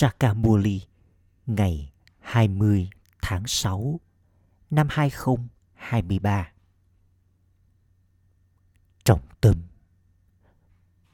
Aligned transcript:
Sakamuli, 0.00 0.82
ngày 1.46 1.92
20 2.18 2.90
tháng 3.22 3.46
6 3.46 4.00
năm 4.70 4.86
2023. 4.90 6.52
Trọng 9.04 9.20
tâm 9.40 9.56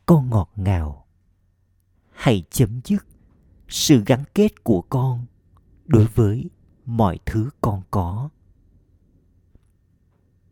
Con 0.06 0.30
ngọt 0.30 0.50
ngào. 0.56 1.06
Hãy 2.10 2.44
chấm 2.50 2.80
dứt 2.84 3.06
sự 3.68 4.02
gắn 4.06 4.24
kết 4.34 4.64
của 4.64 4.82
con 4.82 5.26
đối 5.86 6.06
với 6.06 6.50
mọi 6.84 7.18
thứ 7.26 7.50
con 7.60 7.82
có. 7.90 8.30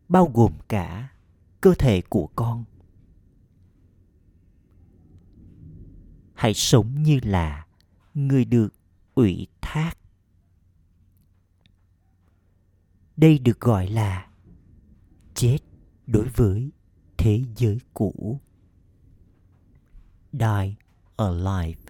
Bao 0.09 0.31
gồm 0.33 0.53
cả 0.67 1.09
cơ 1.61 1.73
thể 1.79 2.01
của 2.09 2.29
con. 2.35 2.63
Hãy 6.33 6.53
sống 6.53 7.03
như 7.03 7.19
là 7.23 7.64
người 8.15 8.45
được 8.45 8.73
ủy 9.15 9.47
thác. 9.61 9.97
Đây 13.17 13.39
được 13.39 13.59
gọi 13.59 13.87
là 13.87 14.27
chết 15.33 15.57
đối 16.07 16.27
với 16.29 16.71
thế 17.17 17.43
giới 17.57 17.79
cũ. 17.93 18.39
Die 20.33 20.75
alive. 21.17 21.81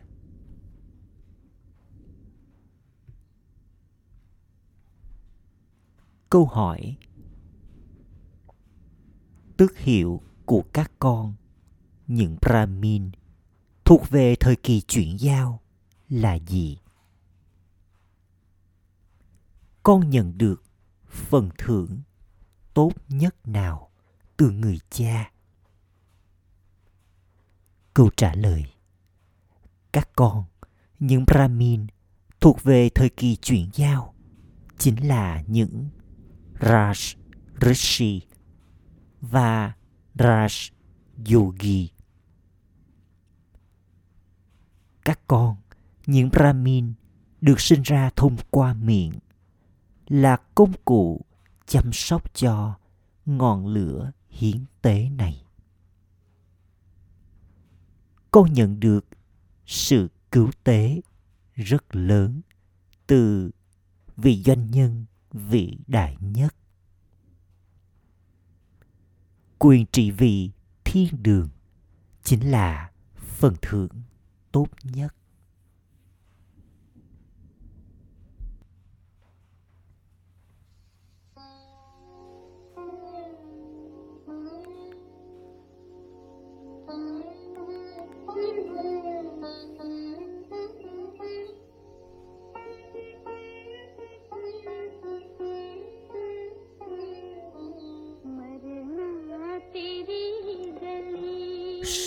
Câu 6.30 6.46
hỏi. 6.46 6.98
Tước 9.58 9.78
hiệu 9.78 10.22
của 10.46 10.64
các 10.74 10.92
con, 11.00 11.34
những 12.08 12.38
brahmin, 12.42 13.12
thuộc 13.86 14.10
về 14.10 14.36
thời 14.40 14.56
kỳ 14.56 14.82
chuyển 14.82 15.20
giao 15.20 15.65
là 16.10 16.40
gì? 16.40 16.78
Con 19.84 20.10
nhận 20.10 20.38
được 20.38 20.64
phần 21.08 21.50
thưởng 21.58 22.02
tốt 22.74 22.92
nhất 23.10 23.48
nào 23.48 23.92
từ 24.38 24.52
người 24.52 24.80
cha? 24.90 25.32
Câu 27.94 28.10
trả 28.18 28.36
lời. 28.36 28.66
Các 29.92 30.10
con, 30.16 30.44
những 31.00 31.26
brahmin 31.26 31.88
thuộc 32.40 32.64
về 32.64 32.90
thời 32.90 33.10
kỳ 33.10 33.36
chuyển 33.36 33.70
giao, 33.74 34.14
chính 34.78 35.08
là 35.08 35.42
những 35.48 35.90
raj 36.60 37.16
rishi 37.62 38.22
và 39.22 39.74
raj 40.16 40.72
yogi. 41.34 41.90
Các 45.06 45.20
con 45.28 45.56
những 46.06 46.30
brahmin 46.30 46.94
được 47.42 47.60
sinh 47.60 47.82
ra 47.82 48.10
thông 48.16 48.36
qua 48.50 48.74
miệng 48.74 49.12
là 50.08 50.38
công 50.56 50.74
cụ 50.86 51.22
chăm 51.66 51.94
sóc 51.94 52.34
cho 52.34 52.78
ngọn 53.26 53.68
lửa 53.68 54.12
hiến 54.30 54.66
tế 54.82 55.10
này. 55.10 55.46
Con 58.32 58.54
nhận 58.54 58.80
được 58.80 59.06
sự 59.66 60.08
cứu 60.32 60.50
tế 60.64 61.02
rất 61.56 61.96
lớn 61.96 62.42
từ 63.08 63.52
vị 64.18 64.44
doanh 64.46 64.72
nhân 64.72 65.06
vĩ 65.32 65.78
đại 65.88 66.18
nhất. 66.20 66.56
Quyền 69.60 69.86
trị 69.92 70.12
vì 70.12 70.52
thiên 70.84 71.24
đường 71.24 71.50
chính 72.24 72.52
là 72.52 72.92
phần 73.16 73.56
thưởng 73.62 73.90
tốt 74.52 74.68
nhất. 74.84 75.16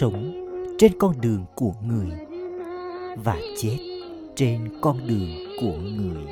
Sống 0.00 0.46
trên 0.78 0.92
con 0.98 1.14
đường 1.20 1.44
của 1.54 1.72
người 1.82 2.10
và 3.24 3.36
chết 3.56 3.78
trên 4.36 4.68
con 4.80 5.06
đường 5.06 5.28
của 5.60 5.76
người. 5.76 6.24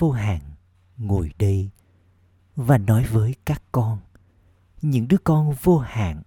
Vô 0.00 0.10
hạn 0.10 0.40
ngồi 0.96 1.30
đây 1.38 1.70
và 2.56 2.78
nói 2.78 3.04
với 3.04 3.34
các 3.44 3.62
con, 3.72 3.98
những 4.82 5.08
đứa 5.08 5.16
con 5.24 5.54
vô 5.62 5.78
hạn, 5.78 6.22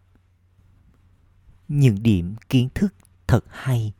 những 1.67 2.03
điểm 2.03 2.35
kiến 2.49 2.69
thức 2.75 2.95
thật 3.27 3.45
hay 3.49 3.93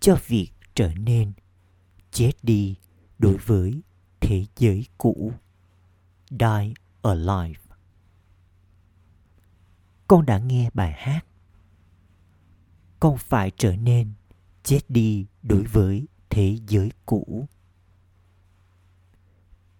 cho 0.00 0.18
việc 0.26 0.50
trở 0.74 0.94
nên 0.94 1.32
chết 2.10 2.32
đi 2.42 2.76
đối 3.18 3.36
với 3.36 3.82
thế 4.20 4.44
giới 4.56 4.86
cũ. 4.98 5.32
Die 6.30 6.74
Alive. 7.02 7.60
Con 10.08 10.26
đã 10.26 10.38
nghe 10.38 10.70
bài 10.74 10.92
hát. 10.92 11.20
Con 13.00 13.18
phải 13.18 13.52
trở 13.56 13.76
nên 13.76 14.12
chết 14.62 14.80
đi 14.88 15.26
đối 15.42 15.62
với 15.62 16.06
thế 16.30 16.58
giới 16.68 16.90
cũ 17.06 17.48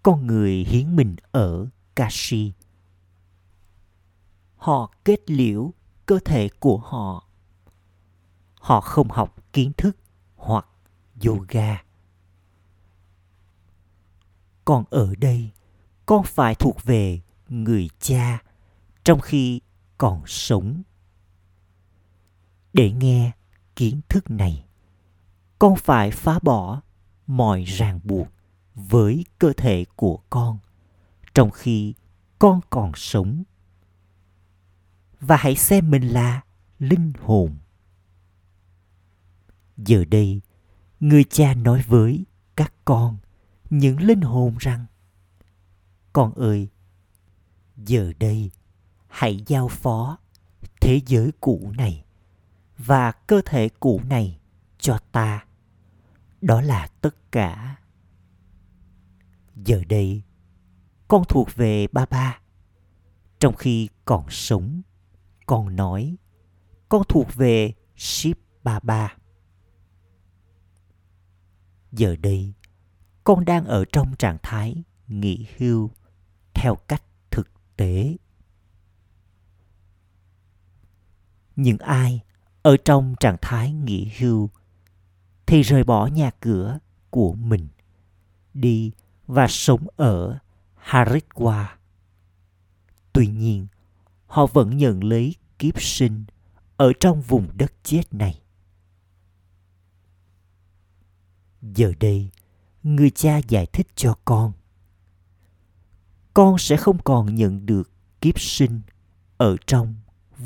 con 0.08 0.26
người 0.26 0.52
hiến 0.52 0.96
mình 0.96 1.16
ở 1.32 1.66
kashi. 1.94 2.52
Họ 4.56 4.92
kết 5.04 5.30
liễu 5.30 5.72
cơ 6.06 6.18
thể 6.24 6.48
của 6.60 6.78
họ. 6.78 7.28
Họ 8.54 8.80
không 8.80 9.08
học 9.10 9.36
kiến 9.52 9.72
thức 9.76 9.96
hoặc 10.36 10.66
yoga. 11.26 11.82
Còn 14.64 14.84
ở 14.90 15.14
đây, 15.14 15.50
con 16.06 16.24
phải 16.24 16.54
thuộc 16.54 16.84
về 16.84 17.20
người 17.48 17.88
cha 18.00 18.42
trong 19.04 19.20
khi 19.20 19.60
còn 19.98 20.22
sống. 20.26 20.82
Để 22.72 22.92
nghe 22.92 23.32
kiến 23.76 24.00
thức 24.08 24.30
này, 24.30 24.64
con 25.58 25.76
phải 25.76 26.10
phá 26.10 26.38
bỏ 26.42 26.80
mọi 27.26 27.64
ràng 27.64 28.00
buộc 28.04 28.37
với 28.78 29.24
cơ 29.38 29.52
thể 29.56 29.84
của 29.96 30.18
con, 30.30 30.58
trong 31.34 31.50
khi 31.50 31.94
con 32.38 32.60
còn 32.70 32.92
sống. 32.94 33.44
Và 35.20 35.36
hãy 35.36 35.56
xem 35.56 35.90
mình 35.90 36.08
là 36.08 36.40
linh 36.78 37.12
hồn. 37.20 37.56
Giờ 39.76 40.04
đây, 40.04 40.40
người 41.00 41.24
cha 41.24 41.54
nói 41.54 41.84
với 41.86 42.24
các 42.56 42.72
con 42.84 43.16
những 43.70 44.00
linh 44.00 44.20
hồn 44.20 44.56
rằng, 44.58 44.86
con 46.12 46.34
ơi, 46.34 46.68
giờ 47.76 48.12
đây 48.18 48.50
hãy 49.08 49.42
giao 49.46 49.68
phó 49.68 50.18
thế 50.80 51.00
giới 51.06 51.32
cũ 51.40 51.72
này 51.76 52.04
và 52.78 53.12
cơ 53.12 53.40
thể 53.46 53.68
cũ 53.68 54.00
này 54.08 54.38
cho 54.78 54.98
ta. 55.12 55.44
Đó 56.40 56.60
là 56.60 56.88
tất 57.00 57.32
cả 57.32 57.76
giờ 59.64 59.82
đây, 59.88 60.22
con 61.08 61.22
thuộc 61.28 61.48
về 61.54 61.86
ba 61.92 62.06
ba. 62.06 62.40
Trong 63.40 63.56
khi 63.56 63.88
còn 64.04 64.30
sống, 64.30 64.82
con 65.46 65.76
nói, 65.76 66.16
con 66.88 67.02
thuộc 67.08 67.34
về 67.34 67.72
ship 67.96 68.38
ba 68.62 68.80
ba. 68.80 69.16
Giờ 71.92 72.16
đây, 72.16 72.52
con 73.24 73.44
đang 73.44 73.64
ở 73.64 73.84
trong 73.92 74.16
trạng 74.16 74.38
thái 74.42 74.84
nghỉ 75.08 75.46
hưu 75.56 75.90
theo 76.54 76.74
cách 76.74 77.02
thực 77.30 77.48
tế. 77.76 78.16
Những 81.56 81.78
ai 81.78 82.20
ở 82.62 82.76
trong 82.84 83.14
trạng 83.20 83.36
thái 83.40 83.72
nghỉ 83.72 84.10
hưu 84.18 84.50
thì 85.46 85.62
rời 85.62 85.84
bỏ 85.84 86.06
nhà 86.06 86.30
cửa 86.40 86.78
của 87.10 87.32
mình, 87.32 87.68
đi 88.54 88.92
và 89.28 89.46
sống 89.48 89.86
ở 89.96 90.38
Haridwar. 90.84 91.66
Tuy 93.12 93.26
nhiên, 93.26 93.66
họ 94.26 94.46
vẫn 94.46 94.76
nhận 94.76 95.04
lấy 95.04 95.34
kiếp 95.58 95.82
sinh 95.82 96.24
ở 96.76 96.92
trong 97.00 97.22
vùng 97.22 97.48
đất 97.54 97.72
chết 97.82 98.14
này. 98.14 98.40
Giờ 101.62 101.92
đây, 102.00 102.30
người 102.82 103.10
cha 103.10 103.40
giải 103.48 103.66
thích 103.66 103.86
cho 103.94 104.14
con. 104.24 104.52
Con 106.34 106.58
sẽ 106.58 106.76
không 106.76 106.98
còn 107.04 107.34
nhận 107.34 107.66
được 107.66 107.90
kiếp 108.20 108.40
sinh 108.40 108.80
ở 109.36 109.56
trong 109.66 109.94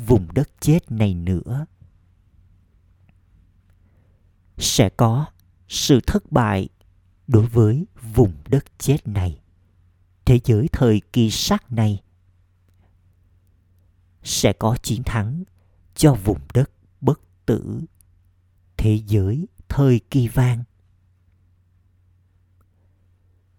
vùng 0.07 0.27
đất 0.33 0.49
chết 0.59 0.91
này 0.91 1.13
nữa. 1.13 1.65
Sẽ 4.57 4.89
có 4.89 5.25
sự 5.67 5.99
thất 6.07 6.31
bại 6.31 6.69
đối 7.33 7.45
với 7.45 7.85
vùng 8.13 8.33
đất 8.49 8.65
chết 8.77 9.07
này, 9.07 9.41
thế 10.25 10.39
giới 10.43 10.67
thời 10.71 11.01
kỳ 11.13 11.29
sắc 11.31 11.71
này 11.71 12.01
sẽ 14.23 14.53
có 14.53 14.77
chiến 14.83 15.03
thắng 15.03 15.43
cho 15.95 16.13
vùng 16.13 16.39
đất 16.53 16.71
bất 17.01 17.21
tử, 17.45 17.81
thế 18.77 19.01
giới 19.07 19.47
thời 19.69 19.99
kỳ 19.99 20.27
vang 20.27 20.63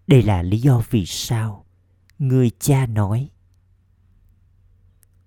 đây 0.07 0.23
là 0.23 0.43
lý 0.43 0.59
do 0.59 0.81
vì 0.89 1.05
sao 1.05 1.65
người 2.19 2.51
cha 2.59 2.85
nói, 2.85 3.29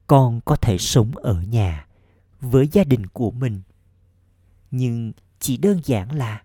con 0.06 0.40
có 0.44 0.56
thể 0.56 0.78
sống 0.78 1.16
ở 1.16 1.42
nhà 1.42 1.86
với 2.40 2.68
gia 2.72 2.84
đình 2.84 3.06
của 3.06 3.30
mình, 3.30 3.62
nhưng 4.70 5.12
chỉ 5.38 5.56
đơn 5.56 5.80
giản 5.84 6.10
là 6.10 6.42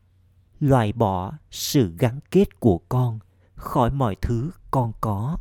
loại 0.64 0.94
bỏ 0.94 1.34
sự 1.52 1.96
gắn 1.98 2.20
kết 2.32 2.60
của 2.60 2.82
con 2.90 3.20
khỏi 3.56 3.92
mọi 3.92 4.16
thứ 4.22 4.52
con 4.72 4.94
có, 5.02 5.38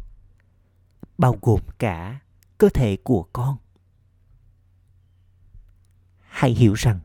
bao 1.19 1.39
gồm 1.43 1.61
cả 1.79 2.21
cơ 2.59 2.69
thể 2.75 2.97
của 3.05 3.27
con. 3.33 3.57
Hãy 6.21 6.51
hiểu 6.51 6.75
rằng, 6.75 7.01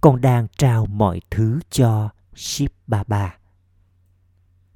con 0.00 0.20
đang 0.20 0.46
trao 0.58 0.86
mọi 0.86 1.20
thứ 1.30 1.60
cho 1.70 2.10
ship 2.34 2.72
baba 2.86 3.38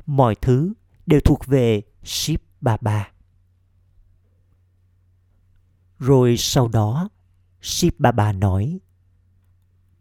mọi 0.07 0.35
thứ 0.35 0.73
đều 1.07 1.21
thuộc 1.21 1.47
về 1.47 1.83
ship 2.03 2.41
baba 2.61 3.11
rồi 5.99 6.37
sau 6.39 6.69
đó 6.69 7.09
ship 7.63 8.01
baba 8.01 8.33
nói, 8.33 8.79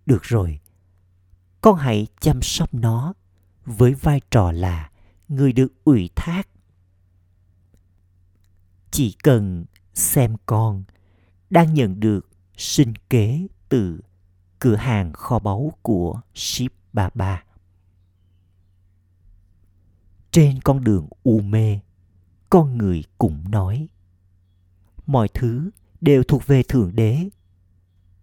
được 0.06 0.24
rồi 0.24 0.60
con 1.63 1.75
hãy 1.75 2.07
chăm 2.19 2.42
sóc 2.42 2.74
nó 2.74 3.13
với 3.65 3.94
vai 3.94 4.21
trò 4.31 4.51
là 4.51 4.92
người 5.27 5.54
được 5.54 5.74
ủy 5.83 6.10
thác. 6.15 6.48
Chỉ 8.92 9.15
cần 9.24 9.65
xem 9.94 10.36
con 10.45 10.83
đang 11.50 11.74
nhận 11.74 12.00
được 12.00 12.30
sinh 12.57 12.94
kế 13.10 13.48
từ 13.69 14.00
cửa 14.60 14.75
hàng 14.75 15.13
kho 15.13 15.39
báu 15.39 15.74
của 15.81 16.21
ship 16.33 16.71
baba 16.94 17.44
trên 20.31 20.62
con 20.62 20.83
đường 20.83 21.07
u 21.24 21.39
mê, 21.39 21.80
con 22.50 22.77
người 22.77 23.04
cũng 23.18 23.51
nói, 23.51 23.88
mọi 25.06 25.27
thứ 25.33 25.69
đều 26.01 26.24
thuộc 26.24 26.48
về 26.48 26.63
thượng 26.63 26.95
đế. 26.95 27.30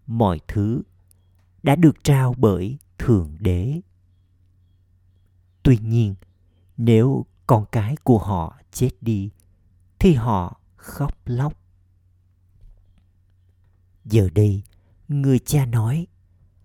Mọi 0.07 0.41
thứ 0.49 0.83
đã 1.63 1.77
được 1.77 2.05
trao 2.05 2.35
bởi 2.39 2.79
thượng 3.01 3.37
đế. 3.39 3.81
Tuy 5.63 5.79
nhiên, 5.79 6.15
nếu 6.77 7.27
con 7.47 7.65
cái 7.73 7.97
của 8.05 8.19
họ 8.19 8.59
chết 8.73 8.91
đi, 9.01 9.31
thì 9.99 10.15
họ 10.15 10.61
khóc 10.77 11.15
lóc. 11.25 11.53
Giờ 14.05 14.29
đây, 14.35 14.63
người 15.09 15.39
cha 15.39 15.67
nói, 15.67 16.07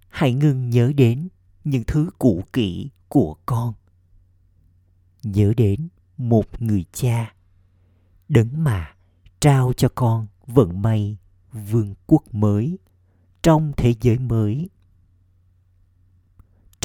hãy 0.09 0.33
ngừng 0.33 0.69
nhớ 0.69 0.91
đến 0.95 1.27
những 1.63 1.83
thứ 1.87 2.09
cũ 2.19 2.43
kỹ 2.53 2.89
của 3.09 3.35
con. 3.45 3.73
Nhớ 5.23 5.53
đến 5.57 5.87
một 6.17 6.61
người 6.61 6.85
cha, 6.93 7.33
đấng 8.29 8.63
mà 8.63 8.95
trao 9.39 9.73
cho 9.73 9.89
con 9.95 10.27
vận 10.47 10.81
may 10.81 11.17
vương 11.51 11.93
quốc 12.07 12.23
mới, 12.31 12.77
trong 13.43 13.71
thế 13.77 13.93
giới 14.01 14.19
mới 14.19 14.69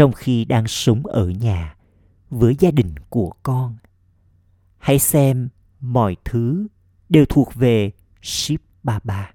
trong 0.01 0.13
khi 0.13 0.45
đang 0.45 0.67
sống 0.67 1.07
ở 1.07 1.29
nhà 1.29 1.77
với 2.31 2.57
gia 2.59 2.71
đình 2.71 2.95
của 3.09 3.33
con. 3.43 3.77
Hãy 4.79 4.99
xem 4.99 5.49
mọi 5.81 6.17
thứ 6.25 6.67
đều 7.09 7.25
thuộc 7.29 7.55
về 7.55 7.93
ship 8.23 8.61
baba 8.83 9.35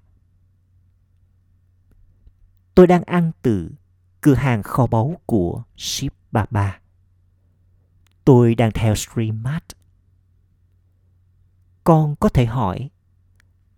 tôi 2.74 2.86
đang 2.86 3.02
ăn 3.02 3.32
từ 3.42 3.70
cửa 4.20 4.34
hàng 4.34 4.62
kho 4.62 4.86
báu 4.86 5.20
của 5.26 5.62
ship 5.76 6.12
baba 6.32 6.80
tôi 8.24 8.54
đang 8.54 8.70
theo 8.70 8.94
streammart 8.94 9.64
con 11.84 12.16
có 12.16 12.28
thể 12.28 12.46
hỏi 12.46 12.90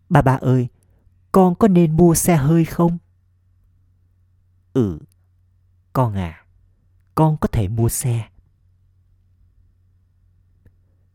bà 0.08 0.22
bà 0.22 0.34
ơi, 0.36 0.68
con 1.32 1.54
có 1.54 1.68
nên 1.68 1.96
mua 1.96 2.14
xe 2.14 2.36
hơi 2.36 2.64
không? 2.64 2.98
Ừ 4.72 4.98
con 5.92 6.14
à 6.14 6.47
con 7.18 7.36
có 7.36 7.48
thể 7.48 7.68
mua 7.68 7.88
xe. 7.88 8.28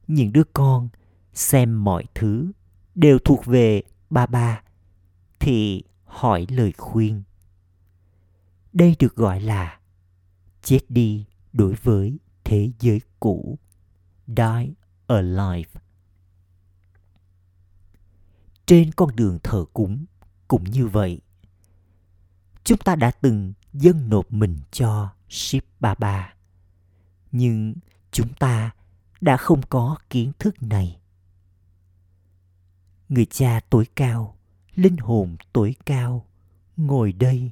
Những 0.08 0.34
đứa 0.34 0.44
con 0.54 0.90
xem 1.34 1.84
mọi 1.84 2.06
thứ 2.16 2.52
đều 2.96 3.20
thuộc 3.20 3.46
về 3.46 3.84
ba 4.10 4.26
ba 4.26 4.62
thì 5.40 5.84
hỏi 6.06 6.46
lời 6.50 6.74
khuyên. 6.78 7.24
Đây 8.74 8.96
được 9.00 9.16
gọi 9.16 9.42
là 9.42 9.80
chết 10.62 10.80
đi 10.90 11.26
đối 11.54 11.74
với 11.74 12.18
thế 12.44 12.72
giới 12.80 13.02
cũ. 13.20 13.60
Die 14.28 14.74
alive. 15.08 15.72
Trên 18.66 18.92
con 18.92 19.16
đường 19.16 19.40
thờ 19.44 19.66
cúng 19.74 20.06
cũng 20.48 20.64
như 20.64 20.88
vậy. 20.88 21.22
Chúng 22.64 22.78
ta 22.78 22.96
đã 22.96 23.12
từng 23.12 23.54
dâng 23.74 24.10
nộp 24.10 24.34
mình 24.34 24.58
cho 24.72 25.14
ship 25.34 25.64
baba 25.80 26.34
nhưng 27.32 27.74
chúng 28.12 28.34
ta 28.34 28.72
đã 29.22 29.38
không 29.38 29.62
có 29.70 29.98
kiến 30.10 30.32
thức 30.40 30.64
này. 30.64 31.00
Người 33.10 33.26
cha 33.26 33.60
tối 33.70 33.86
cao, 33.96 34.38
linh 34.76 34.98
hồn 34.98 35.36
tối 35.54 35.76
cao, 35.86 36.26
ngồi 36.78 37.12
đây 37.12 37.52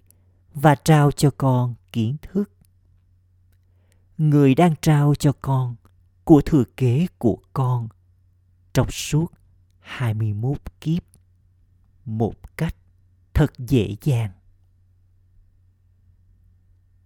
và 0.53 0.75
trao 0.75 1.11
cho 1.11 1.31
con 1.37 1.75
kiến 1.91 2.15
thức. 2.21 2.51
Người 4.17 4.55
đang 4.55 4.75
trao 4.81 5.15
cho 5.15 5.31
con 5.41 5.75
của 6.23 6.41
thừa 6.45 6.63
kế 6.77 7.07
của 7.17 7.37
con 7.53 7.87
trong 8.73 8.91
suốt 8.91 9.27
21 9.79 10.57
kiếp. 10.81 11.03
Một 12.05 12.57
cách 12.57 12.75
thật 13.33 13.53
dễ 13.57 13.95
dàng. 14.01 14.31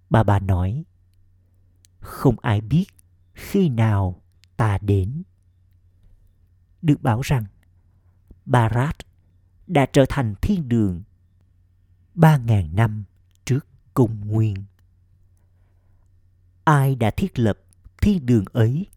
Bà 0.09 0.23
bà 0.23 0.39
nói, 0.39 0.85
không 1.99 2.35
ai 2.39 2.61
biết 2.61 2.85
khi 3.33 3.69
nào 3.69 4.21
ta 4.57 4.77
đến. 4.77 5.23
Được 6.81 7.01
bảo 7.01 7.21
rằng 7.21 7.45
Barat 8.45 8.95
đã 9.67 9.85
trở 9.93 10.05
thành 10.09 10.35
thiên 10.41 10.69
đường 10.69 11.03
ba 12.13 12.37
ngàn 12.37 12.75
năm 12.75 13.03
trước 13.45 13.67
công 13.93 14.27
nguyên. 14.27 14.55
Ai 16.63 16.95
đã 16.95 17.11
thiết 17.11 17.39
lập 17.39 17.59
thiên 18.01 18.25
đường 18.25 18.45
ấy? 18.53 18.87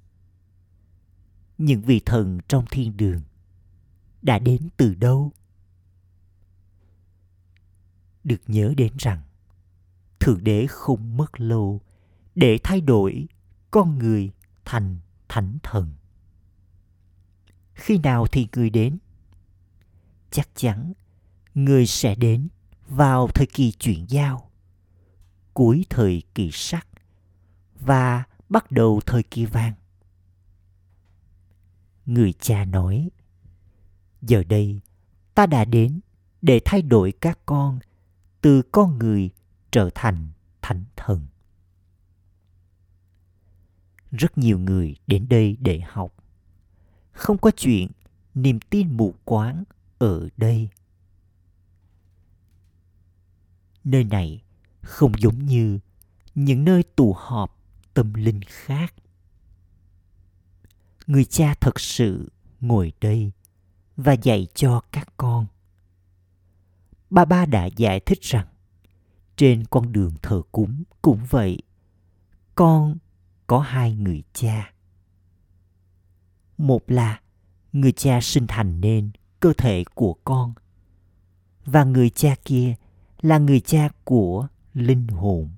Những 1.58 1.82
vị 1.82 2.00
thần 2.06 2.38
trong 2.48 2.64
thiên 2.70 2.96
đường 2.96 3.20
đã 4.22 4.38
đến 4.38 4.68
từ 4.76 4.94
đâu? 4.94 5.32
được 8.28 8.42
nhớ 8.46 8.74
đến 8.76 8.92
rằng 8.98 9.22
thượng 10.28 10.44
đế 10.44 10.66
không 10.66 11.16
mất 11.16 11.40
lâu, 11.40 11.80
để 12.34 12.58
thay 12.64 12.80
đổi 12.80 13.28
con 13.70 13.98
người 13.98 14.30
thành 14.64 14.96
thánh 15.28 15.58
thần. 15.62 15.92
Khi 17.74 17.98
nào 17.98 18.26
thì 18.26 18.48
người 18.52 18.70
đến? 18.70 18.98
Chắc 20.30 20.48
chắn 20.54 20.92
người 21.54 21.86
sẽ 21.86 22.14
đến 22.14 22.48
vào 22.88 23.28
thời 23.34 23.46
kỳ 23.46 23.72
chuyển 23.72 24.06
giao, 24.08 24.50
cuối 25.54 25.86
thời 25.90 26.22
kỳ 26.34 26.50
sắt 26.52 26.86
và 27.80 28.24
bắt 28.48 28.72
đầu 28.72 29.00
thời 29.06 29.22
kỳ 29.22 29.44
vàng. 29.44 29.74
Người 32.06 32.32
cha 32.32 32.64
nói, 32.64 33.10
giờ 34.22 34.42
đây 34.48 34.80
ta 35.34 35.46
đã 35.46 35.64
đến 35.64 36.00
để 36.42 36.60
thay 36.64 36.82
đổi 36.82 37.12
các 37.12 37.38
con 37.46 37.78
từ 38.40 38.62
con 38.62 38.98
người 38.98 39.30
trở 39.70 39.90
thành 39.94 40.28
thánh 40.62 40.84
thần. 40.96 41.26
Rất 44.10 44.38
nhiều 44.38 44.58
người 44.58 44.96
đến 45.06 45.28
đây 45.28 45.56
để 45.60 45.80
học. 45.80 46.14
Không 47.12 47.38
có 47.38 47.50
chuyện 47.50 47.90
niềm 48.34 48.60
tin 48.60 48.96
mù 48.96 49.14
quáng 49.24 49.64
ở 49.98 50.28
đây. 50.36 50.68
Nơi 53.84 54.04
này 54.04 54.42
không 54.80 55.12
giống 55.18 55.46
như 55.46 55.78
những 56.34 56.64
nơi 56.64 56.82
tụ 56.82 57.12
họp 57.18 57.58
tâm 57.94 58.14
linh 58.14 58.40
khác. 58.46 58.94
Người 61.06 61.24
cha 61.24 61.54
thật 61.54 61.80
sự 61.80 62.32
ngồi 62.60 62.92
đây 63.00 63.32
và 63.96 64.12
dạy 64.12 64.46
cho 64.54 64.80
các 64.92 65.08
con. 65.16 65.46
Ba 67.10 67.24
ba 67.24 67.46
đã 67.46 67.66
giải 67.66 68.00
thích 68.00 68.18
rằng 68.22 68.46
trên 69.38 69.64
con 69.64 69.92
đường 69.92 70.14
thờ 70.22 70.42
cúng 70.52 70.82
cũng 71.02 71.20
vậy, 71.30 71.62
con 72.54 72.96
có 73.46 73.60
hai 73.60 73.94
người 73.94 74.22
cha. 74.32 74.72
Một 76.58 76.90
là 76.90 77.20
người 77.72 77.92
cha 77.92 78.20
sinh 78.22 78.46
thành 78.46 78.80
nên 78.80 79.10
cơ 79.40 79.52
thể 79.58 79.84
của 79.94 80.16
con, 80.24 80.54
và 81.64 81.84
người 81.84 82.10
cha 82.10 82.34
kia 82.44 82.74
là 83.20 83.38
người 83.38 83.60
cha 83.60 83.88
của 84.04 84.48
linh 84.74 85.08
hồn 85.08 85.48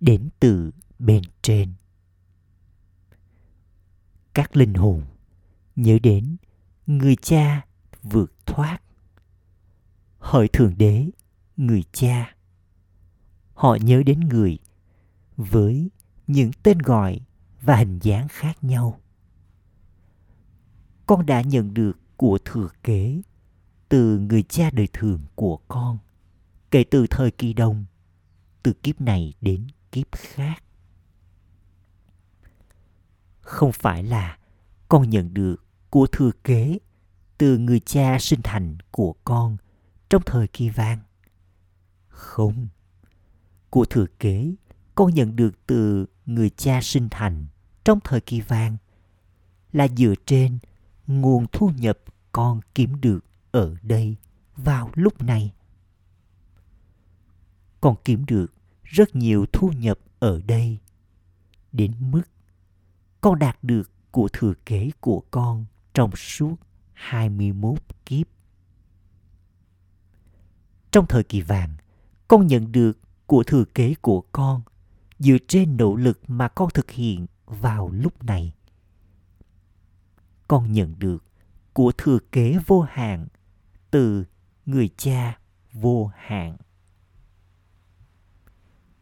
đến 0.00 0.28
từ 0.40 0.70
bên 0.98 1.22
trên. 1.42 1.74
Các 4.34 4.56
linh 4.56 4.74
hồn 4.74 5.02
nhớ 5.76 5.98
đến 6.02 6.36
người 6.86 7.16
cha 7.16 7.66
vượt 8.02 8.32
thoát. 8.46 8.78
Hỡi 10.18 10.48
thượng 10.48 10.78
đế, 10.78 11.10
người 11.56 11.84
cha 11.92 12.35
họ 13.56 13.76
nhớ 13.80 14.02
đến 14.06 14.20
người 14.20 14.58
với 15.36 15.90
những 16.26 16.50
tên 16.62 16.78
gọi 16.78 17.20
và 17.60 17.76
hình 17.76 17.98
dáng 17.98 18.28
khác 18.28 18.64
nhau. 18.64 19.00
Con 21.06 21.26
đã 21.26 21.40
nhận 21.40 21.74
được 21.74 21.98
của 22.16 22.38
thừa 22.44 22.68
kế 22.82 23.22
từ 23.88 24.18
người 24.18 24.42
cha 24.42 24.70
đời 24.70 24.88
thường 24.92 25.20
của 25.34 25.56
con 25.68 25.98
kể 26.70 26.84
từ 26.90 27.06
thời 27.10 27.30
kỳ 27.30 27.52
đông 27.52 27.84
từ 28.62 28.72
kiếp 28.72 29.00
này 29.00 29.34
đến 29.40 29.66
kiếp 29.92 30.06
khác. 30.12 30.62
Không 33.40 33.72
phải 33.72 34.02
là 34.02 34.38
con 34.88 35.10
nhận 35.10 35.34
được 35.34 35.56
của 35.90 36.06
thừa 36.12 36.30
kế 36.44 36.78
từ 37.38 37.58
người 37.58 37.80
cha 37.80 38.16
sinh 38.20 38.40
thành 38.44 38.78
của 38.90 39.14
con 39.24 39.56
trong 40.10 40.22
thời 40.26 40.48
kỳ 40.48 40.68
vang. 40.68 40.98
không 42.08 42.68
của 43.76 43.84
thừa 43.84 44.06
kế 44.18 44.54
con 44.94 45.14
nhận 45.14 45.36
được 45.36 45.66
từ 45.66 46.06
người 46.26 46.50
cha 46.50 46.80
sinh 46.82 47.08
thành 47.10 47.46
trong 47.84 48.00
thời 48.04 48.20
kỳ 48.20 48.40
vàng 48.40 48.76
là 49.72 49.88
dựa 49.96 50.14
trên 50.26 50.58
nguồn 51.06 51.46
thu 51.52 51.70
nhập 51.76 51.98
con 52.32 52.60
kiếm 52.74 53.00
được 53.00 53.24
ở 53.52 53.76
đây 53.82 54.16
vào 54.56 54.90
lúc 54.94 55.22
này 55.22 55.52
con 57.80 57.96
kiếm 58.04 58.24
được 58.26 58.46
rất 58.82 59.16
nhiều 59.16 59.46
thu 59.52 59.70
nhập 59.78 59.98
ở 60.18 60.40
đây 60.46 60.78
đến 61.72 61.92
mức 62.00 62.22
con 63.20 63.38
đạt 63.38 63.58
được 63.64 63.90
của 64.10 64.28
thừa 64.32 64.54
kế 64.66 64.90
của 65.00 65.22
con 65.30 65.64
trong 65.94 66.16
suốt 66.16 66.56
21 66.92 67.78
kiếp. 68.06 68.26
Trong 70.92 71.06
thời 71.06 71.24
kỳ 71.24 71.40
vàng, 71.40 71.76
con 72.28 72.46
nhận 72.46 72.72
được 72.72 72.98
của 73.26 73.42
thừa 73.42 73.64
kế 73.64 73.94
của 74.00 74.20
con 74.32 74.62
dựa 75.18 75.36
trên 75.48 75.76
nỗ 75.76 75.96
lực 75.96 76.20
mà 76.28 76.48
con 76.48 76.70
thực 76.74 76.90
hiện 76.90 77.26
vào 77.46 77.90
lúc 77.90 78.24
này. 78.24 78.52
Con 80.48 80.72
nhận 80.72 80.98
được 80.98 81.24
của 81.72 81.92
thừa 81.98 82.18
kế 82.32 82.58
vô 82.66 82.80
hạn 82.80 83.26
từ 83.90 84.24
người 84.66 84.90
cha 84.96 85.38
vô 85.72 86.10
hạn. 86.16 86.56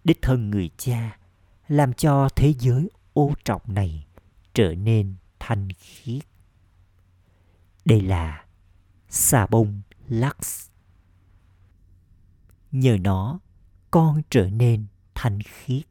Đích 0.05 0.23
thân 0.23 0.51
người 0.51 0.71
cha 0.77 1.19
làm 1.69 1.93
cho 1.93 2.29
thế 2.37 2.55
giới 2.59 2.91
ô 3.13 3.33
trọc 3.45 3.69
này 3.69 4.07
trở 4.55 4.75
nên 4.75 5.15
thanh 5.39 5.69
khiết. 5.79 6.25
Đây 7.85 8.01
là 8.01 8.45
xà 9.09 9.47
bông 9.47 9.83
Lux. 10.09 10.69
Nhờ 12.73 12.97
nó, 13.01 13.41
con 13.95 14.23
trở 14.31 14.51
nên 14.51 14.87
thanh 15.15 15.41
khiết. 15.41 15.87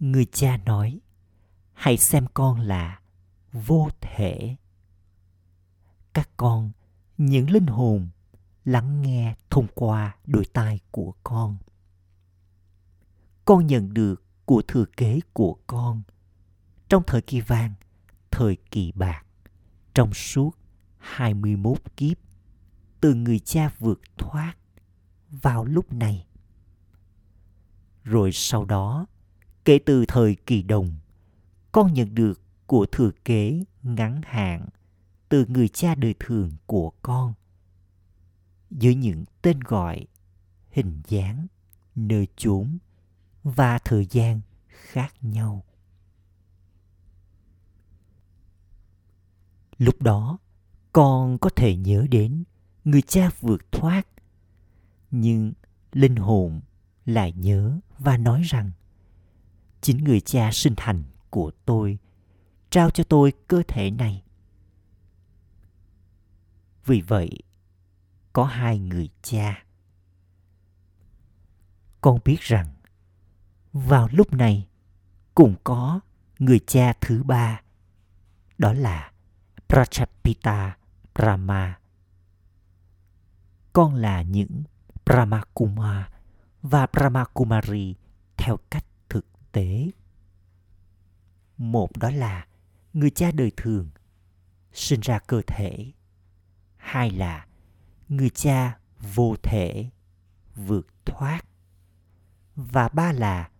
Người 0.00 0.26
cha 0.32 0.56
nói, 0.56 1.00
hãy 1.72 1.96
xem 1.96 2.26
con 2.34 2.60
là 2.60 3.00
vô 3.52 3.88
thể. 4.00 4.56
Các 6.12 6.30
con, 6.36 6.70
những 7.18 7.50
linh 7.50 7.66
hồn 7.66 8.08
lắng 8.64 9.02
nghe 9.02 9.36
thông 9.50 9.66
qua 9.74 10.16
đôi 10.26 10.44
tai 10.52 10.80
của 10.90 11.14
con. 11.24 11.56
Con 13.44 13.66
nhận 13.66 13.94
được 13.94 14.24
của 14.44 14.62
thừa 14.68 14.84
kế 14.96 15.20
của 15.32 15.56
con 15.66 16.02
trong 16.88 17.02
thời 17.06 17.22
kỳ 17.22 17.40
vàng, 17.40 17.74
thời 18.30 18.56
kỳ 18.70 18.92
bạc, 18.92 19.22
trong 19.94 20.14
suốt 20.14 20.50
21 20.98 21.78
kiếp, 21.96 22.18
từ 23.00 23.14
người 23.14 23.38
cha 23.38 23.70
vượt 23.78 24.00
thoát 24.18 24.56
vào 25.30 25.64
lúc 25.64 25.92
này. 25.92 26.25
Rồi 28.06 28.32
sau 28.32 28.64
đó, 28.64 29.06
kể 29.64 29.78
từ 29.86 30.04
thời 30.08 30.36
kỳ 30.46 30.62
đồng, 30.62 30.92
con 31.72 31.94
nhận 31.94 32.14
được 32.14 32.40
của 32.66 32.86
thừa 32.92 33.10
kế 33.24 33.64
ngắn 33.82 34.20
hạn 34.24 34.66
từ 35.28 35.46
người 35.48 35.68
cha 35.68 35.94
đời 35.94 36.14
thường 36.20 36.52
của 36.66 36.92
con 37.02 37.34
dưới 38.70 38.94
những 38.94 39.24
tên 39.42 39.60
gọi 39.60 40.06
hình 40.70 41.02
dáng 41.08 41.46
nơi 41.94 42.26
chốn 42.36 42.78
và 43.44 43.78
thời 43.78 44.06
gian 44.10 44.40
khác 44.68 45.14
nhau. 45.22 45.64
Lúc 49.78 50.02
đó 50.02 50.38
con 50.92 51.38
có 51.38 51.50
thể 51.56 51.76
nhớ 51.76 52.06
đến 52.10 52.44
người 52.84 53.02
cha 53.02 53.30
vượt 53.40 53.72
thoát 53.72 54.06
nhưng 55.10 55.52
linh 55.92 56.16
hồn 56.16 56.60
lại 57.06 57.32
nhớ 57.32 57.78
và 57.98 58.16
nói 58.16 58.42
rằng, 58.42 58.70
chính 59.80 60.04
người 60.04 60.20
cha 60.20 60.50
sinh 60.52 60.74
thành 60.76 61.04
của 61.30 61.50
tôi, 61.64 61.98
trao 62.70 62.90
cho 62.90 63.04
tôi 63.04 63.32
cơ 63.48 63.62
thể 63.68 63.90
này. 63.90 64.22
Vì 66.86 67.00
vậy, 67.00 67.30
có 68.32 68.44
hai 68.44 68.78
người 68.78 69.08
cha. 69.22 69.64
Con 72.00 72.18
biết 72.24 72.40
rằng, 72.40 72.74
vào 73.72 74.08
lúc 74.12 74.32
này 74.32 74.68
cũng 75.34 75.54
có 75.64 76.00
người 76.38 76.60
cha 76.66 76.92
thứ 77.00 77.22
ba, 77.22 77.60
đó 78.58 78.72
là 78.72 79.12
Prachapita 79.68 80.76
Brahma. 81.14 81.78
Con 83.72 83.94
là 83.94 84.22
những 84.22 84.62
Brahmakuma 85.06 86.08
và 86.70 86.86
Brahmakumari 86.92 87.94
theo 88.36 88.56
cách 88.70 88.84
thực 89.08 89.26
tế. 89.52 89.90
Một 91.56 91.96
đó 91.98 92.10
là 92.10 92.46
người 92.92 93.10
cha 93.10 93.30
đời 93.30 93.52
thường 93.56 93.90
sinh 94.72 95.00
ra 95.00 95.18
cơ 95.18 95.42
thể. 95.46 95.92
Hai 96.76 97.10
là 97.10 97.46
người 98.08 98.30
cha 98.30 98.78
vô 99.14 99.36
thể 99.42 99.90
vượt 100.54 100.86
thoát. 101.04 101.40
Và 102.56 102.88
ba 102.88 103.12
là 103.12 103.50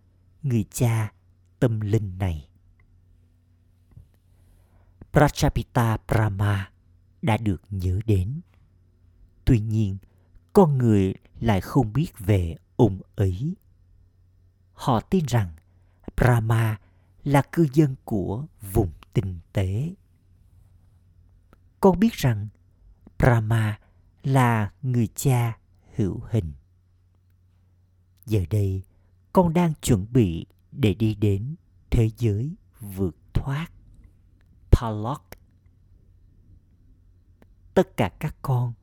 người 0.43 0.65
cha 0.71 1.11
tâm 1.59 1.79
linh 1.79 2.17
này. 2.17 2.49
Prachapita 5.11 5.97
Brahma 6.07 6.71
đã 7.21 7.37
được 7.37 7.61
nhớ 7.69 7.99
đến. 8.05 8.41
Tuy 9.45 9.59
nhiên, 9.59 9.97
con 10.53 10.77
người 10.77 11.13
lại 11.39 11.61
không 11.61 11.93
biết 11.93 12.19
về 12.19 12.55
ủng 12.77 13.01
ấy. 13.15 13.55
Họ 14.73 14.99
tin 14.99 15.25
rằng 15.25 15.51
Brahma 16.17 16.79
là 17.23 17.41
cư 17.51 17.67
dân 17.73 17.95
của 18.05 18.45
vùng 18.73 18.91
tinh 19.13 19.39
tế. 19.53 19.93
Con 21.79 21.99
biết 21.99 22.13
rằng 22.13 22.47
Brahma 23.19 23.79
là 24.23 24.71
người 24.81 25.07
cha 25.15 25.57
hữu 25.95 26.21
hình. 26.29 26.53
Giờ 28.25 28.45
đây, 28.49 28.83
con 29.33 29.53
đang 29.53 29.73
chuẩn 29.81 30.05
bị 30.11 30.45
để 30.71 30.93
đi 30.93 31.15
đến 31.15 31.55
thế 31.89 32.09
giới 32.17 32.55
vượt 32.79 33.15
thoát. 33.33 33.67
Palok. 34.71 35.29
Tất 37.73 37.97
cả 37.97 38.09
các 38.19 38.35
con 38.41 38.73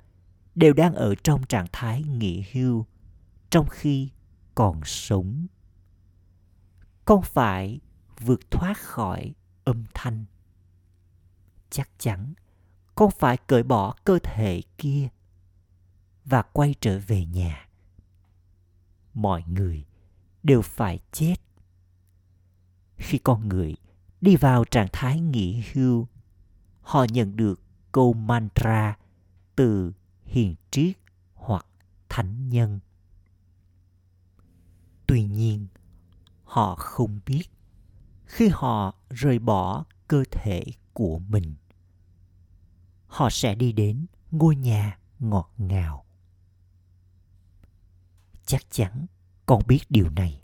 đều 0.55 0.73
đang 0.73 0.95
ở 0.95 1.15
trong 1.15 1.47
trạng 1.47 1.67
thái 1.73 2.03
nghỉ 2.03 2.45
hưu 2.53 2.87
trong 3.54 3.68
khi 3.68 4.08
còn 4.54 4.80
sống. 4.84 5.46
Con 7.04 7.23
phải 7.23 7.80
vượt 8.20 8.50
thoát 8.50 8.78
khỏi 8.78 9.34
âm 9.64 9.84
thanh. 9.94 10.25
Chắc 11.70 11.90
chắn 11.99 12.34
con 12.94 13.11
phải 13.18 13.37
cởi 13.46 13.62
bỏ 13.62 13.94
cơ 14.04 14.18
thể 14.23 14.62
kia 14.78 15.08
và 16.25 16.42
quay 16.42 16.75
trở 16.80 17.00
về 17.06 17.26
nhà. 17.26 17.68
Mọi 19.14 19.44
người 19.49 19.84
đều 20.42 20.62
phải 20.62 20.99
chết. 21.12 21.37
Khi 22.96 23.18
con 23.18 23.49
người 23.49 23.76
đi 24.20 24.37
vào 24.37 24.64
trạng 24.64 24.88
thái 24.92 25.20
nghỉ 25.20 25.64
hưu, 25.73 26.08
họ 26.80 27.06
nhận 27.08 27.37
được 27.37 27.61
câu 27.92 28.12
mantra 28.12 28.96
từ 29.56 29.92
hiền 30.25 30.54
triết 30.70 30.96
hoặc 31.34 31.66
thánh 32.08 32.49
nhân. 32.49 32.80
Tuy 35.06 35.25
nhiên, 35.25 35.66
họ 36.44 36.75
không 36.75 37.20
biết 37.26 37.44
khi 38.25 38.49
họ 38.52 38.94
rời 39.11 39.38
bỏ 39.38 39.84
cơ 40.08 40.25
thể 40.30 40.64
của 40.92 41.18
mình 41.18 41.54
họ 43.14 43.30
sẽ 43.30 43.54
đi 43.54 43.73
đến 43.73 44.06
ngôi 44.30 44.56
nhà 44.56 44.99
ngọt 45.18 45.52
ngào. 45.58 46.04
Chắc 48.46 48.70
chắn 48.70 49.06
con 49.46 49.62
biết 49.66 49.80
điều 49.88 50.11
này. 50.11 50.42